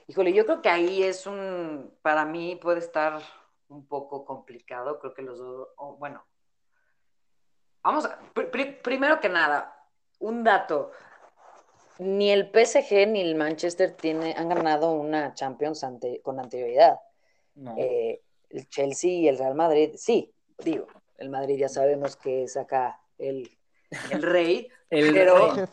[0.08, 3.22] Híjole, yo creo que ahí es un, para mí puede estar
[3.70, 5.00] un poco complicado.
[5.00, 5.68] Creo que los dos,
[6.00, 6.26] bueno,
[7.84, 8.20] vamos a,
[8.84, 9.86] primero que nada,
[10.20, 10.92] un dato.
[12.00, 15.86] Ni el PSG ni el Manchester tiene, han ganado una Champions
[16.24, 17.00] con anterioridad.
[17.76, 20.88] Eh, el Chelsea y el Real Madrid, sí, digo,
[21.18, 23.50] el Madrid ya sabemos que es acá el,
[24.12, 25.70] el rey, el pero,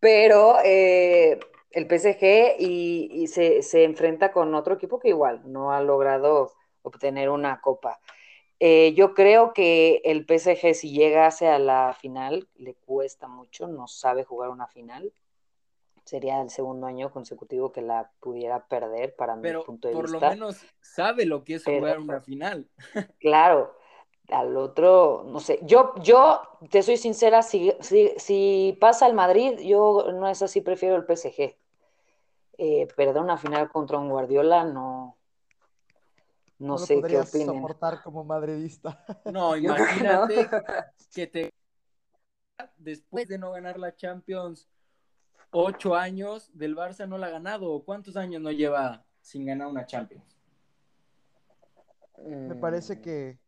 [0.00, 1.38] pero eh,
[1.70, 7.30] el PSG y, se, se, enfrenta con otro equipo que igual no ha logrado obtener
[7.30, 8.00] una copa.
[8.60, 13.88] Eh, yo creo que el PSG si llega a la final le cuesta mucho, no
[13.88, 15.12] sabe jugar una final.
[16.04, 20.18] Sería el segundo año consecutivo que la pudiera perder para mi punto de vista.
[20.18, 22.68] Pero por lo menos sabe lo que es jugar una final.
[23.18, 23.74] Claro,
[24.28, 30.12] al otro, no sé, yo, yo te soy sincera, si, si, pasa el Madrid, yo
[30.12, 31.56] no es así, prefiero el PSG.
[32.56, 35.16] Eh, perder una final contra un Guardiola no,
[36.58, 37.46] no, sé qué opinen.
[37.48, 39.04] soportar como madridista.
[39.24, 40.48] No, imagínate
[41.12, 41.52] que te
[42.76, 44.68] después de no ganar la Champions
[45.50, 47.82] ocho años del Barça no la ha ganado.
[47.84, 50.38] ¿Cuántos años no lleva sin ganar una Champions?
[52.18, 53.38] Me parece que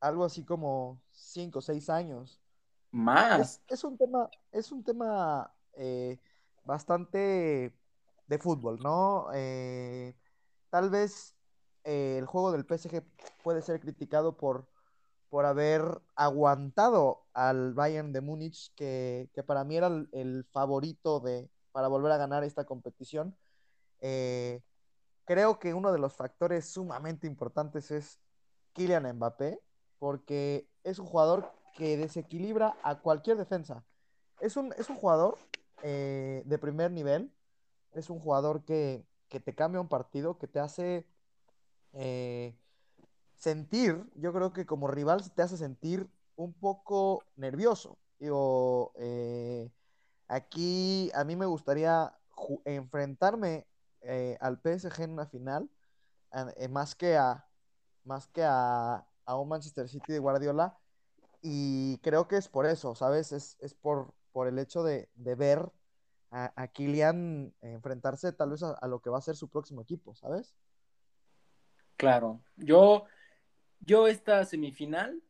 [0.00, 2.40] algo así como cinco o seis años.
[2.90, 3.62] Más.
[3.68, 6.18] Es, un tema, es un tema eh,
[6.64, 7.76] bastante
[8.26, 9.28] de fútbol, ¿no?
[9.34, 10.14] Eh,
[10.70, 11.34] tal vez
[11.84, 13.02] eh, el juego del PSG
[13.42, 14.66] puede ser criticado por,
[15.28, 21.88] por haber aguantado al Bayern de Múnich, que, para mí era el, favorito de, para
[21.88, 23.36] volver a ganar esta competición.
[24.00, 28.20] creo que uno de los factores sumamente importantes es
[28.72, 29.60] Kylian Mbappé,
[29.98, 33.84] porque es un jugador que desequilibra a cualquier defensa.
[34.40, 35.38] Es un, es un jugador
[35.82, 37.32] eh, de primer nivel,
[37.92, 41.06] es un jugador que, te cambia un partido, que te hace
[41.92, 42.56] eh,
[43.34, 47.98] sentir, yo creo que como rival te hace sentir un poco nervioso.
[48.18, 49.70] Digo, eh,
[50.28, 52.14] aquí a mí me gustaría
[52.64, 53.66] enfrentarme
[54.40, 55.68] al PSG en una final,
[56.70, 57.46] más que a,
[58.04, 60.78] más que a, a un Manchester City de Guardiola
[61.42, 63.32] y creo que es por eso, ¿sabes?
[63.32, 65.68] Es, por, por el hecho de, ver
[66.30, 70.54] a, Kylian enfrentarse tal vez a, lo que va a ser su próximo equipo, ¿sabes?
[71.96, 73.04] Claro, yo,
[73.80, 75.22] yo esta semifinal,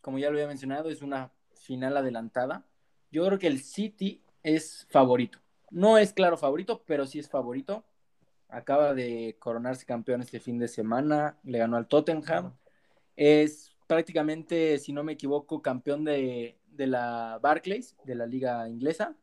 [0.00, 2.64] como ya lo había mencionado, es una final adelantada.
[3.10, 5.38] Yo creo que el City es favorito.
[5.70, 7.84] No es claro favorito, pero sí es favorito.
[8.48, 12.54] Acaba de coronarse campeón este fin de semana, le ganó al Tottenham.
[13.16, 19.16] Es prácticamente, si no me equivoco, campeón de, la Barclays, de la liga inglesa.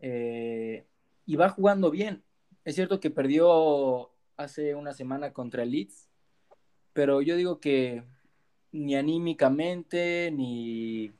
[0.00, 0.86] Eh,
[1.26, 2.22] y va jugando bien.
[2.64, 6.08] Es cierto que perdió hace una semana contra el Leeds,
[6.92, 8.04] pero yo digo que
[8.72, 11.12] ni anímicamente ni,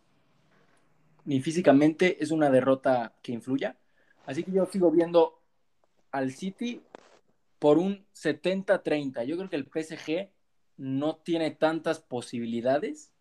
[1.24, 3.76] ni físicamente es una derrota que influya.
[4.26, 5.40] Así que yo sigo viendo
[6.11, 6.82] al City
[7.59, 9.24] por un 70-30.
[9.24, 10.30] Yo creo que el PSG
[10.76, 13.12] no tiene tantas posibilidades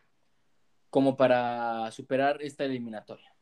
[0.90, 3.34] como para superar esta eliminatoria.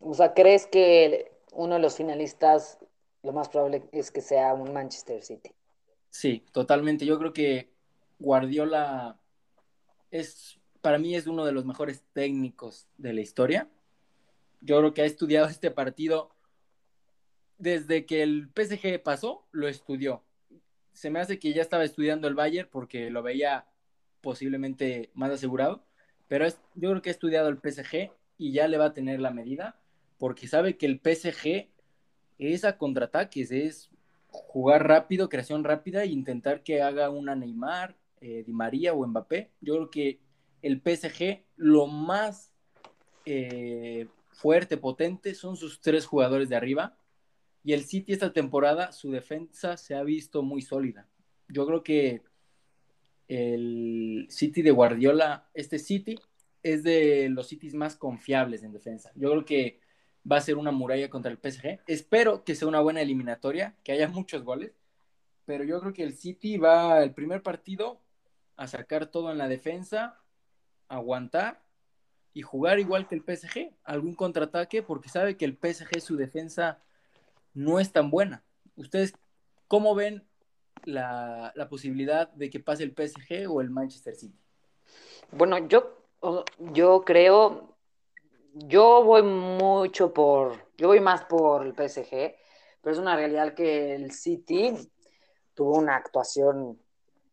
[0.00, 2.78] O sea, ¿crees que uno de los finalistas
[3.22, 5.50] lo más probable es que sea un Manchester City?
[6.10, 7.04] Sí, totalmente.
[7.04, 7.70] Yo creo que
[8.18, 9.18] Guardiola
[10.10, 13.68] es, para mí es uno de los mejores técnicos de la historia.
[14.60, 16.30] Yo creo que ha estudiado este partido
[17.58, 20.22] desde que el PSG pasó, lo estudió
[20.98, 23.66] se me hace que ya estaba estudiando el Bayern porque lo veía
[24.20, 25.84] posiblemente más asegurado,
[26.26, 29.20] pero es, yo creo que ha estudiado el PSG y ya le va a tener
[29.20, 29.80] la medida
[30.18, 31.68] porque sabe que el PSG
[32.40, 33.90] es a contraataques, es
[34.26, 39.52] jugar rápido, creación rápida e intentar que haga una Neymar, eh, Di María o Mbappé.
[39.60, 40.20] Yo creo que
[40.62, 42.52] el PSG lo más
[43.24, 46.97] eh, fuerte, potente, son sus tres jugadores de arriba
[47.68, 51.06] y el City esta temporada, su defensa se ha visto muy sólida.
[51.48, 52.22] Yo creo que
[53.28, 56.18] el City de Guardiola, este City,
[56.62, 59.12] es de los Cities más confiables en defensa.
[59.16, 59.80] Yo creo que
[60.24, 61.80] va a ser una muralla contra el PSG.
[61.86, 64.72] Espero que sea una buena eliminatoria, que haya muchos goles,
[65.44, 68.00] pero yo creo que el City va el primer partido
[68.56, 70.18] a sacar todo en la defensa,
[70.88, 71.62] aguantar
[72.32, 76.82] y jugar igual que el PSG, algún contraataque, porque sabe que el PSG su defensa
[77.54, 78.44] no es tan buena.
[78.76, 79.14] ¿Ustedes
[79.66, 80.26] cómo ven
[80.84, 84.38] la, posibilidad de que pase el PSG o el Manchester City?
[85.32, 85.98] Bueno, yo,
[86.72, 87.76] yo creo,
[88.54, 92.34] yo voy mucho por, yo voy más por el PSG,
[92.80, 94.74] pero es una realidad que el City
[95.54, 96.80] tuvo una actuación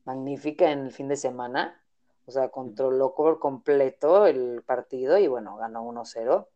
[0.05, 1.81] magnífica en el fin de semana.
[2.27, 6.47] O sea, controló por completo el partido y bueno, ganó 1-0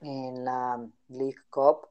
[0.00, 1.88] en la League Cup.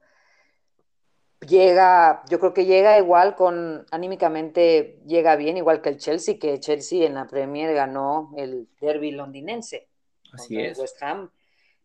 [1.42, 6.60] Llega, yo creo que llega igual con, anímicamente llega bien, igual que el Chelsea, que
[6.60, 9.88] Chelsea en la Premier ganó el derby londinense.
[10.32, 10.80] Así es.
[10.80, 11.30] West Ham,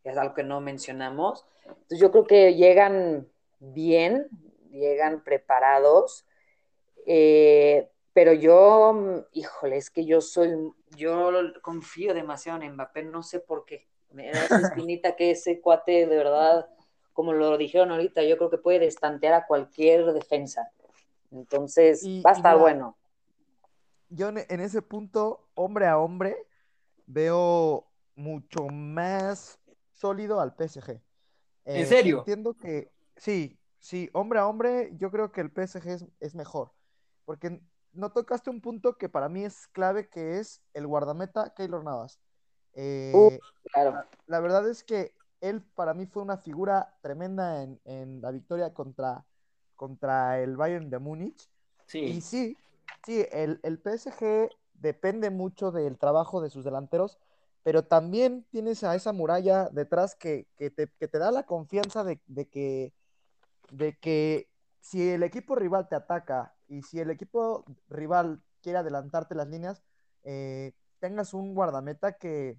[0.04, 1.44] es algo que no mencionamos.
[1.66, 4.28] Entonces yo creo que llegan bien,
[4.70, 6.24] llegan preparados.
[7.06, 10.50] Eh, pero yo, híjole, es que yo soy,
[10.96, 11.30] yo
[11.62, 13.86] confío demasiado en Mbappé, no sé por qué.
[14.10, 16.68] Me da esa espinita que ese cuate, de verdad,
[17.20, 20.72] como lo dijeron ahorita, yo creo que puede destantear a cualquier defensa.
[21.30, 22.96] Entonces, va a estar bueno.
[24.08, 26.34] Yo en ese punto, hombre a hombre,
[27.04, 29.60] veo mucho más
[29.92, 30.98] sólido al PSG.
[31.66, 32.20] ¿En serio?
[32.20, 36.72] Entiendo que sí, sí, hombre a hombre, yo creo que el PSG es, es mejor.
[37.26, 37.60] Porque
[37.92, 42.18] no tocaste un punto que para mí es clave, que es el guardameta Keylor Navas.
[42.72, 43.38] Eh,
[43.74, 44.06] claro.
[44.26, 49.24] la, verdad es que él para mí fue una figura tremenda en, la victoria contra,
[49.76, 51.50] contra el Bayern de Múnich.
[51.86, 51.98] Sí.
[52.00, 52.56] Y sí,
[53.04, 57.18] sí, el, el, PSG depende mucho del trabajo de sus delanteros,
[57.62, 62.92] pero también tienes a esa muralla detrás que, te, da la confianza de, de, que,
[63.70, 64.48] de que
[64.80, 69.82] si el equipo rival te ataca y si el equipo rival quiere adelantarte las líneas,
[70.22, 72.58] eh, tengas un guardameta que,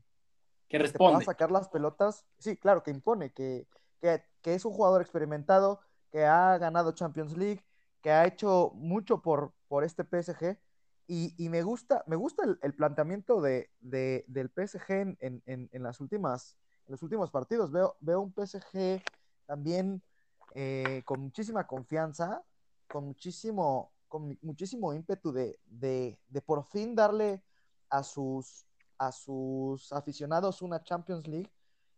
[0.71, 1.19] que responde.
[1.19, 2.25] Te sacar las pelotas.
[2.37, 3.67] Sí, claro, que impone, que,
[4.01, 7.61] es un jugador experimentado, que ha ganado Champions League,
[8.01, 10.57] que ha hecho mucho por, por este PSG.
[11.07, 16.57] Y, me gusta, me gusta el, planteamiento de, del PSG en, las últimas,
[16.87, 17.69] en los últimos partidos.
[17.69, 19.03] Veo, veo un PSG
[19.45, 20.01] también
[20.55, 22.41] eh, con muchísima confianza,
[22.87, 27.43] con muchísimo, con muchísimo ímpetu de, por fin darle
[27.89, 28.65] a sus,
[29.01, 31.51] a sus aficionados una Champions League.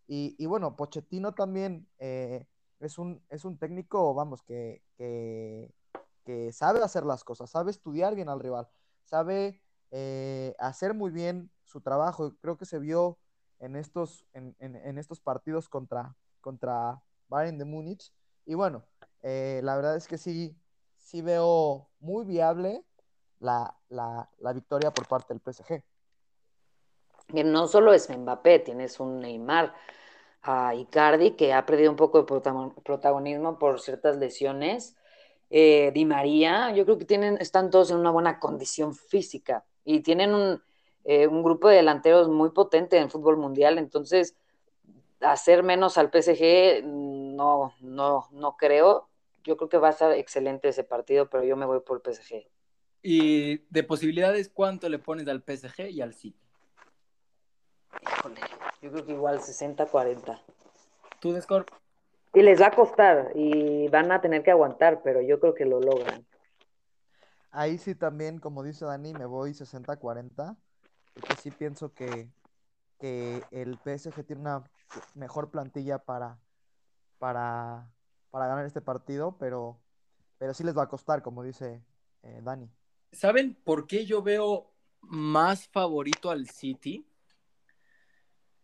[0.07, 2.45] Y, bueno, Pochettino también eh,
[2.79, 8.29] es, un, es un técnico, vamos, que, que, sabe hacer las cosas, sabe estudiar bien
[8.29, 8.67] al rival,
[9.05, 9.61] sabe
[9.91, 12.35] eh, hacer muy bien su trabajo.
[12.41, 13.17] Creo que se vio
[13.59, 18.13] en estos, en, en estos partidos contra, contra Bayern de Múnich
[18.45, 18.83] y bueno,
[19.21, 20.55] eh, la verdad es que sí,
[20.97, 22.83] sí veo muy viable
[23.39, 23.77] la,
[24.53, 25.83] victoria por parte del PSG.
[27.33, 29.73] No solo es Mbappé, tienes un Neymar,
[30.43, 32.41] a Icardi, que ha perdido un poco de
[32.83, 34.95] protagonismo por ciertas lesiones.
[35.49, 40.01] Eh, Di María, yo creo que tienen, están todos en una buena condición física y
[40.01, 40.61] tienen un,
[41.05, 44.35] eh, grupo de delanteros muy potente en el fútbol mundial, entonces
[45.21, 49.07] hacer menos al PSG no, no, no creo.
[49.43, 52.01] Yo creo que va a estar excelente ese partido, pero yo me voy por el
[52.01, 52.47] PSG.
[53.01, 56.42] ¿Y de posibilidades cuánto le pones al PSG y al City?
[58.01, 58.41] Híjole,
[58.81, 60.41] yo creo que igual 60-40.
[61.19, 61.69] ¿Tú, Descorp?
[62.33, 65.65] Y les va a costar y van a tener que aguantar, pero yo creo que
[65.65, 66.25] lo logran.
[67.51, 70.57] Ahí sí también, como dice Dani, me voy 60-40,
[71.13, 72.27] porque sí pienso que,
[72.99, 74.63] que el PSG tiene una
[75.13, 76.39] mejor plantilla para,
[77.19, 77.87] para,
[78.31, 79.79] ganar este partido, pero,
[80.39, 81.83] pero sí les va a costar, como dice
[82.23, 82.69] eh, Dani.
[83.11, 87.07] ¿Saben por qué yo veo más favorito al City?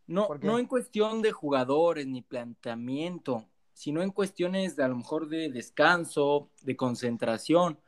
[0.10, 5.30] No, no en cuestión de jugadores ni planteamiento, sino en cuestiones de a lo mejor
[5.30, 7.80] de descanso, de concentración,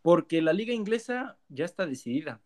[0.00, 2.40] porque la liga inglesa ya está decidida.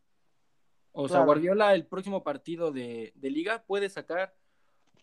[0.90, 4.34] O sea, Guardiola el próximo partido de, de, liga puede sacar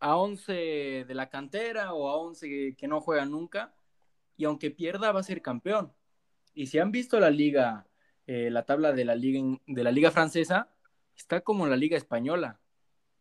[0.02, 3.74] a 11 de la cantera o a 11 que no juegan nunca,
[4.36, 5.94] y aunque pierda va a ser campeón.
[6.54, 7.88] Y si han visto la liga,
[8.28, 10.70] eh, la tabla de la liga, de la liga francesa,
[11.16, 12.60] está como la liga española.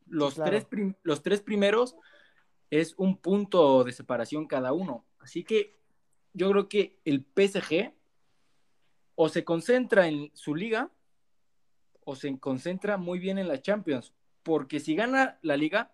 [0.08, 0.66] Los, tres
[1.02, 1.96] los tres primeros
[2.70, 5.04] es un punto de separación cada uno.
[5.18, 5.76] Así que
[6.32, 7.92] yo creo que el PSG
[9.14, 10.90] o se concentra en su liga
[12.04, 14.12] o se concentra muy bien en la Champions.
[14.42, 15.92] Porque si gana la liga,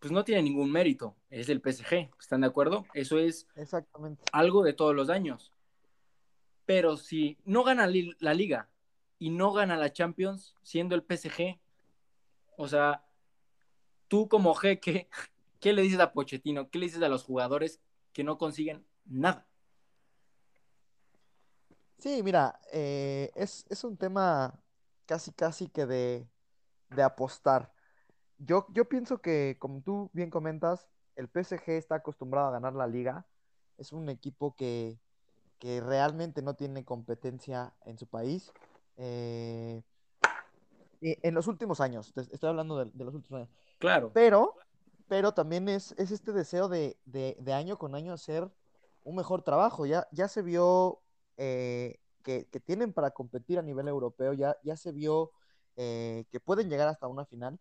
[0.00, 2.84] pues no tiene ningún mérito, es el PSG, ¿están de acuerdo?
[2.94, 4.24] Eso es Exactamente.
[4.32, 5.52] algo de todos los años.
[6.66, 8.68] Pero si no gana la liga
[9.18, 11.58] y no gana la Champions, siendo el PSG,
[12.56, 13.04] o sea,
[14.08, 15.08] tú como jeque,
[15.60, 16.70] ¿qué le dices a Pochettino?
[16.70, 17.80] ¿Qué le dices a los jugadores
[18.12, 19.46] que no consiguen nada?
[21.98, 24.60] Sí, mira, eh, es, es, un tema
[25.06, 26.28] casi, casi que de,
[26.90, 27.72] de apostar.
[28.38, 30.86] Yo, yo pienso que, como tú bien comentas,
[31.16, 33.26] el PSG está acostumbrado a ganar la liga.
[33.78, 34.98] Es un equipo que,
[35.58, 38.52] que realmente no tiene competencia en su país.
[38.96, 39.82] Eh,
[41.04, 43.50] en los últimos años, estoy hablando de, los últimos años.
[43.78, 44.10] Claro.
[44.12, 44.54] Pero,
[45.08, 48.50] pero también es, es este deseo de, de, año con año hacer
[49.02, 49.86] un mejor trabajo.
[49.86, 51.02] Ya, ya se vio
[51.36, 55.32] eh, que, que, tienen para competir a nivel europeo, ya, ya se vio
[55.76, 57.58] eh, que pueden llegar hasta una final.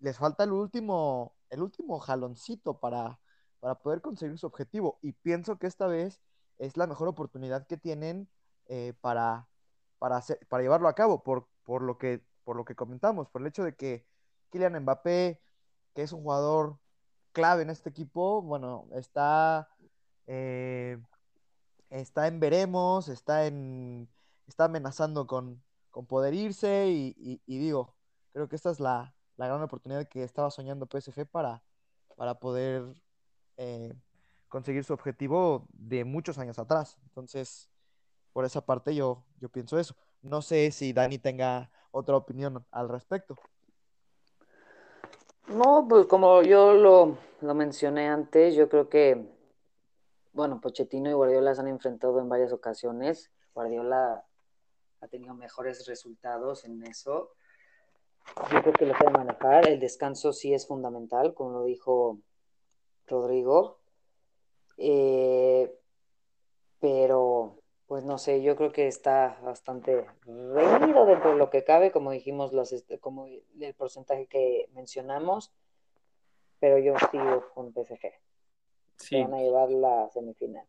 [0.00, 3.20] Les falta el último, el último jaloncito para,
[3.60, 4.98] para poder conseguir su objetivo.
[5.02, 6.20] Y pienso que esta vez
[6.58, 8.28] es la mejor oportunidad que tienen
[8.66, 9.48] eh, para,
[9.98, 13.40] para, hacer, para llevarlo a cabo, por, por, lo que, por lo que comentamos, por
[13.42, 14.06] el hecho de que
[14.50, 15.40] Kylian Mbappé,
[15.94, 16.78] que es un jugador
[17.32, 19.68] clave en este equipo, bueno, está,
[20.26, 20.98] eh,
[21.90, 24.08] está en veremos, está, en,
[24.46, 27.94] está amenazando con, con poder irse y, digo,
[28.32, 31.64] creo que esta es la, gran oportunidad que estaba soñando PSG para,
[32.16, 32.94] para poder
[33.56, 33.92] eh,
[34.48, 36.96] conseguir su objetivo de muchos años atrás.
[37.04, 37.68] Entonces,
[38.32, 39.96] por esa parte yo, yo pienso eso.
[40.20, 43.36] No sé si Dani tenga otra opinión al respecto.
[45.48, 49.28] No, pues como yo lo, lo mencioné antes, yo creo que,
[50.32, 53.30] bueno, Pochettino y Guardiola se han enfrentado en varias ocasiones.
[53.54, 54.24] Guardiola
[55.00, 57.32] ha tenido mejores resultados en eso.
[58.52, 59.68] Yo creo que lo puede manejar.
[59.68, 62.18] El descanso sí es fundamental, como lo dijo
[63.06, 63.78] Rodrigo.
[64.78, 65.76] Eh,
[66.80, 67.21] pero,
[68.02, 72.10] pues no sé, yo creo que está bastante reñido dentro de lo que cabe, como
[72.10, 75.52] dijimos, los, este, como el porcentaje que mencionamos.
[76.58, 78.12] Pero yo sigo con PSG.
[78.96, 79.22] Sí.
[79.22, 80.66] Van a llevar la semifinal.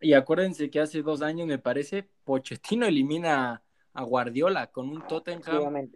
[0.00, 3.62] Y acuérdense que hace dos años, me parece, Pochettino elimina
[3.92, 5.90] a Guardiola con un Tottenham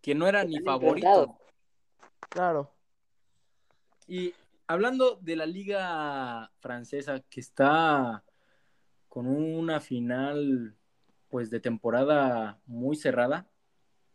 [0.00, 1.36] que no era ni favorito.
[2.28, 2.70] Claro.
[4.06, 4.32] Y
[4.68, 8.22] hablando de la liga francesa que está
[9.16, 10.76] con una final
[11.30, 13.48] pues de temporada muy cerrada,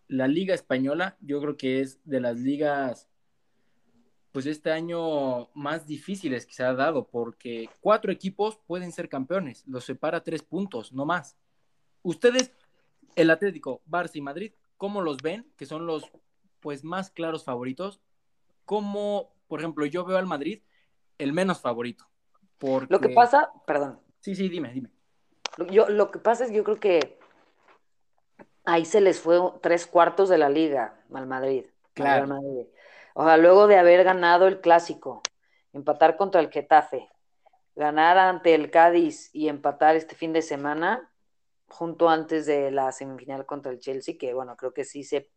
[0.07, 3.09] la liga española yo creo que es de las ligas
[4.31, 9.63] pues este año más difíciles que se ha dado porque cuatro equipos pueden ser campeones,
[9.65, 11.35] los separa tres puntos, no más.
[12.03, 12.51] Ustedes
[13.15, 15.51] el Atlético, Barça y Madrid, ¿cómo los ven?
[15.57, 16.11] Que son los
[16.59, 18.01] pues más claros favoritos.
[18.65, 20.61] ¿Cómo, por ejemplo, yo veo al Madrid
[21.17, 22.05] el menos favorito?
[22.87, 23.99] Lo que pasa, perdón.
[24.21, 24.89] Sí, sí, dime, dime.
[25.69, 27.19] Yo, lo que pasa es, yo creo que
[28.63, 31.65] ahí se les fue tres cuartos de la liga al Madrid.
[31.93, 32.39] Claro.
[33.13, 35.21] O sea, luego de haber ganado el clásico,
[35.73, 37.09] empatar contra el Getafe,
[37.75, 41.11] ganar ante el Cádiz y empatar este fin de semana,
[41.67, 45.29] junto antes de la semifinal contra el Chelsea, que bueno, creo que sí se,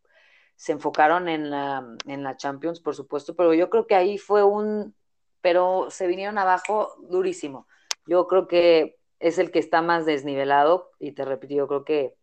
[0.55, 4.43] se enfocaron en la, en la Champions, por supuesto, pero yo creo que ahí fue
[4.43, 4.95] un,
[5.41, 7.67] pero se vinieron abajo durísimo.
[8.05, 12.15] Yo creo que es el que está más desnivelado y te repito, yo creo que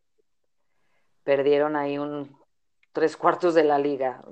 [1.25, 2.37] perdieron ahí un
[2.93, 4.25] tres cuartos de la liga.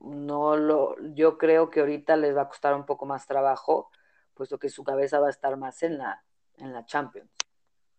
[0.00, 3.90] No lo, yo creo que ahorita les va a costar un poco más trabajo,
[4.34, 6.22] puesto que su cabeza va a estar más en la,
[6.58, 7.30] en la Champions.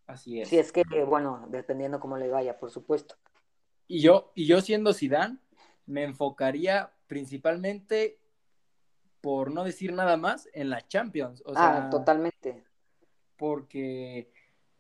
[0.05, 0.49] Así es.
[0.49, 3.15] Si es que, bueno, dependiendo cómo le vaya, por supuesto.
[3.87, 5.41] Y yo, y yo siendo Sidán,
[5.85, 8.19] me enfocaría principalmente,
[9.21, 11.43] por no decir nada más, en la Champions.
[11.55, 12.66] ah, totalmente.
[13.37, 14.31] Porque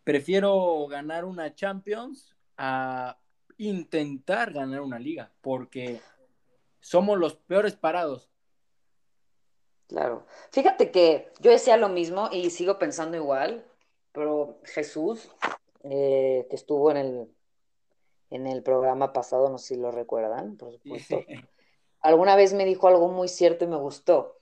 [0.03, 3.19] prefiero ganar una Champions a
[3.57, 6.01] intentar ganar una liga, porque
[6.79, 8.29] somos los peores parados.
[9.87, 10.25] Claro.
[10.51, 13.63] Fíjate que yo decía lo mismo y sigo pensando igual
[14.17, 15.29] pero Jesús,
[15.83, 17.27] eh, que estuvo en el,
[18.31, 21.23] en el programa pasado, no sé si lo recuerdan, por supuesto,
[22.01, 24.39] alguna vez me dijo algo muy cierto y me gustó.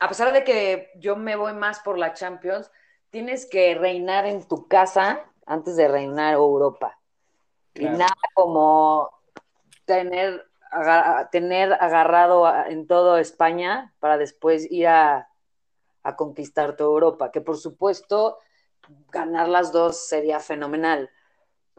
[0.00, 2.68] A pesar de que yo me voy más por la Champions,
[3.16, 6.98] tienes que reinar en tu casa antes de reinar Europa.
[7.72, 9.10] Y nada como
[9.86, 10.44] tener,
[11.32, 15.30] tener agarrado en todo España para después ir a,
[16.02, 18.36] a conquistar toda Europa, que por supuesto
[19.10, 21.08] ganar las dos sería fenomenal.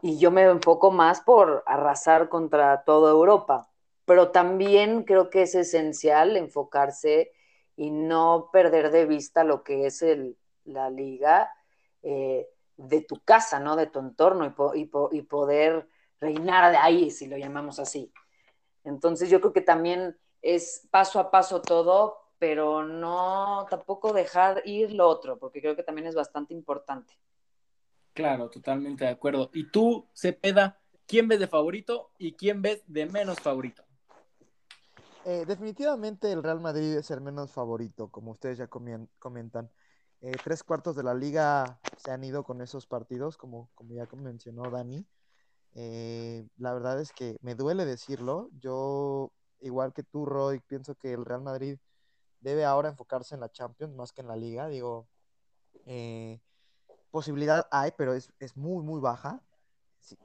[0.02, 3.68] Y yo me enfoco más por arrasar contra toda Europa.
[4.06, 7.30] Pero también creo que es esencial enfocarse
[7.76, 10.36] y no perder de vista lo que es el,
[10.68, 11.50] la liga
[12.02, 13.76] eh, de tu casa, ¿no?
[13.76, 15.88] De tu entorno y, y, poder
[16.20, 18.12] reinar de ahí, si lo llamamos así.
[18.84, 24.92] Entonces yo creo que también es paso a paso todo, pero no tampoco dejar ir
[24.92, 27.18] lo otro, porque creo que también es bastante importante.
[28.12, 29.50] Claro, totalmente de acuerdo.
[29.52, 33.84] ¿Y tú, Cepeda, quién ves de favorito y quién ves de menos favorito?
[35.24, 39.70] Eh, definitivamente el Real Madrid es el menos favorito, como ustedes ya comentan.
[40.20, 44.06] Eh, tres cuartos de la liga se han ido con esos partidos, como, como ya
[44.16, 45.06] mencionó Dani.
[45.74, 48.50] Eh, la verdad es que me duele decirlo.
[48.58, 51.78] Yo, igual que tú, Roy, pienso que el Real Madrid
[52.40, 54.68] debe ahora enfocarse en la Champions más que en la liga.
[54.68, 55.08] Digo,
[57.10, 59.42] posibilidad hay, pero es, es muy, muy baja.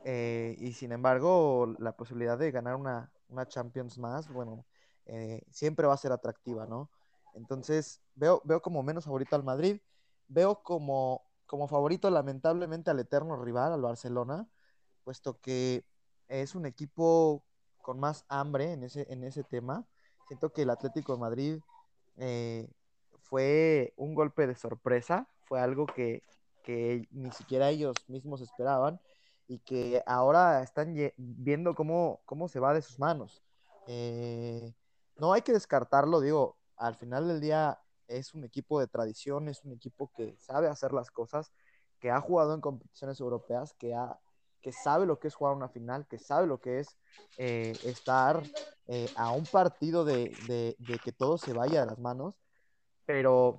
[0.05, 4.65] y sin embargo, la posibilidad de ganar una, una Champions más, bueno,
[5.05, 6.89] eh, siempre va a ser atractiva, ¿no?
[7.33, 9.79] Entonces, veo, veo como menos favorito al Madrid,
[10.27, 14.47] veo como, como favorito lamentablemente al eterno rival, al Barcelona,
[15.03, 15.85] puesto que
[16.27, 17.43] es un equipo
[17.81, 19.85] con más hambre en ese, en ese tema.
[20.27, 21.59] Siento que el Atlético de Madrid
[22.17, 22.69] eh,
[23.19, 26.23] fue un golpe de sorpresa, fue algo que,
[26.63, 28.99] que ni siquiera ellos mismos esperaban
[29.47, 33.43] y que ahora están viendo cómo, cómo se va de sus manos.
[33.87, 34.73] Eh,
[35.17, 39.63] no hay que descartarlo, digo, al final del día es un equipo de tradición, es
[39.63, 41.51] un equipo que sabe hacer las cosas,
[41.99, 44.19] que ha jugado en competiciones europeas, que, ha,
[44.61, 46.97] que sabe lo que es jugar una final, que sabe lo que es
[47.37, 48.43] eh, estar
[48.87, 52.35] eh, a un partido de, que todo se vaya de las manos,
[53.05, 53.57] pero,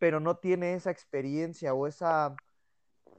[0.00, 2.34] pero no tiene esa experiencia o esa,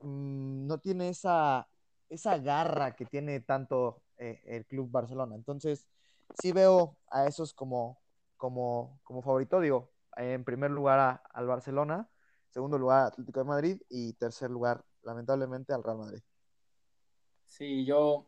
[0.01, 1.67] mm, no tiene esa,
[2.09, 5.35] esa garra que tiene tanto eh, el Club Barcelona.
[5.35, 5.87] Entonces,
[6.35, 8.02] sí veo a esos como,
[8.43, 12.09] como, como favorito, digo, en primer lugar al Barcelona,
[12.49, 16.21] segundo lugar Atlético de Madrid y tercer lugar, lamentablemente, al Real Madrid.
[17.45, 18.25] Sí, yo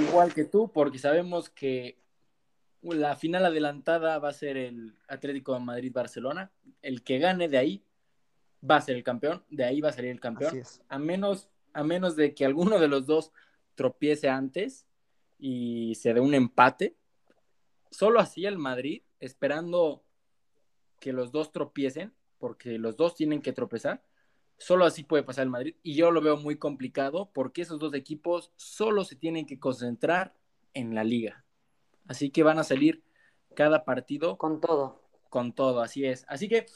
[0.00, 1.98] igual que tú, porque sabemos que
[2.82, 6.52] la final adelantada va a ser el Atlético de Madrid-Barcelona.
[6.80, 7.84] El que gane de ahí
[8.62, 10.62] va a ser el campeón, de ahí va a salir el campeón.
[10.88, 13.32] A menos, a menos de que alguno de los dos
[13.74, 14.86] tropiece antes
[15.36, 16.94] y se dé un empate,
[17.90, 20.04] solo así el Madrid, esperando
[20.98, 24.02] que los dos tropiecen, porque los dos tienen que tropezar,
[24.58, 25.76] solo así puede pasar el Madrid.
[25.82, 30.34] Y yo lo veo muy complicado porque esos dos equipos solo se tienen que concentrar
[30.74, 31.44] en la liga.
[32.08, 33.04] Así que van a salir
[33.54, 34.38] cada partido.
[34.38, 35.00] Con todo.
[35.30, 36.24] Con todo, así es.
[36.28, 36.66] Así que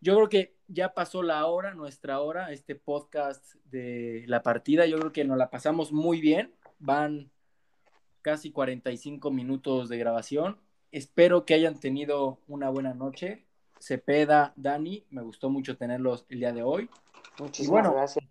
[0.00, 4.86] yo creo que ya pasó la hora, nuestra hora, este podcast de la partida.
[4.86, 6.52] Yo creo que nos la pasamos muy bien.
[6.78, 7.30] Van
[8.22, 10.60] casi 45 minutos de grabación.
[10.92, 13.46] Espero que hayan tenido una buena noche.
[13.80, 16.88] Cepeda, Dani, me gustó mucho tenerlos el día de hoy.
[17.38, 18.24] Muchísimas gracias.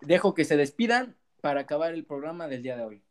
[0.00, 3.04] Dejo que se despidan para acabar el programa del día de hoy.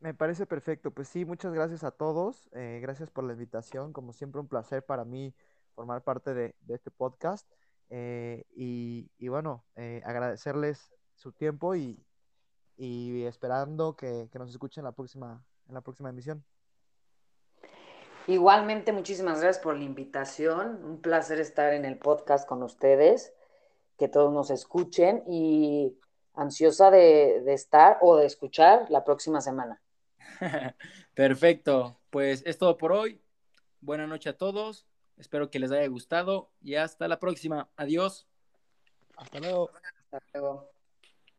[0.00, 0.90] Me parece perfecto.
[0.90, 2.48] Pues sí, muchas gracias a todos.
[2.52, 3.92] Eh, gracias por la invitación.
[3.92, 5.34] Como siempre, un placer para mí
[5.74, 7.48] formar parte de, este podcast.
[7.90, 12.04] Eh, y, bueno, eh, agradecerles su tiempo y,
[12.76, 16.44] y esperando que, nos escuchen la próxima, en la próxima emisión.
[18.26, 20.84] Igualmente, muchísimas gracias por la invitación.
[20.84, 23.32] Un placer estar en el podcast con ustedes,
[23.98, 25.96] que todos nos escuchen y
[26.34, 29.80] ansiosa de, de estar o de escuchar la próxima semana.
[31.14, 33.20] Perfecto, pues es todo por hoy.
[33.80, 34.86] Buenas noches a todos.
[35.16, 37.68] Espero que les haya gustado y hasta la próxima.
[37.76, 38.26] Adiós.
[39.16, 39.70] Hasta luego.
[40.10, 40.71] Hasta luego.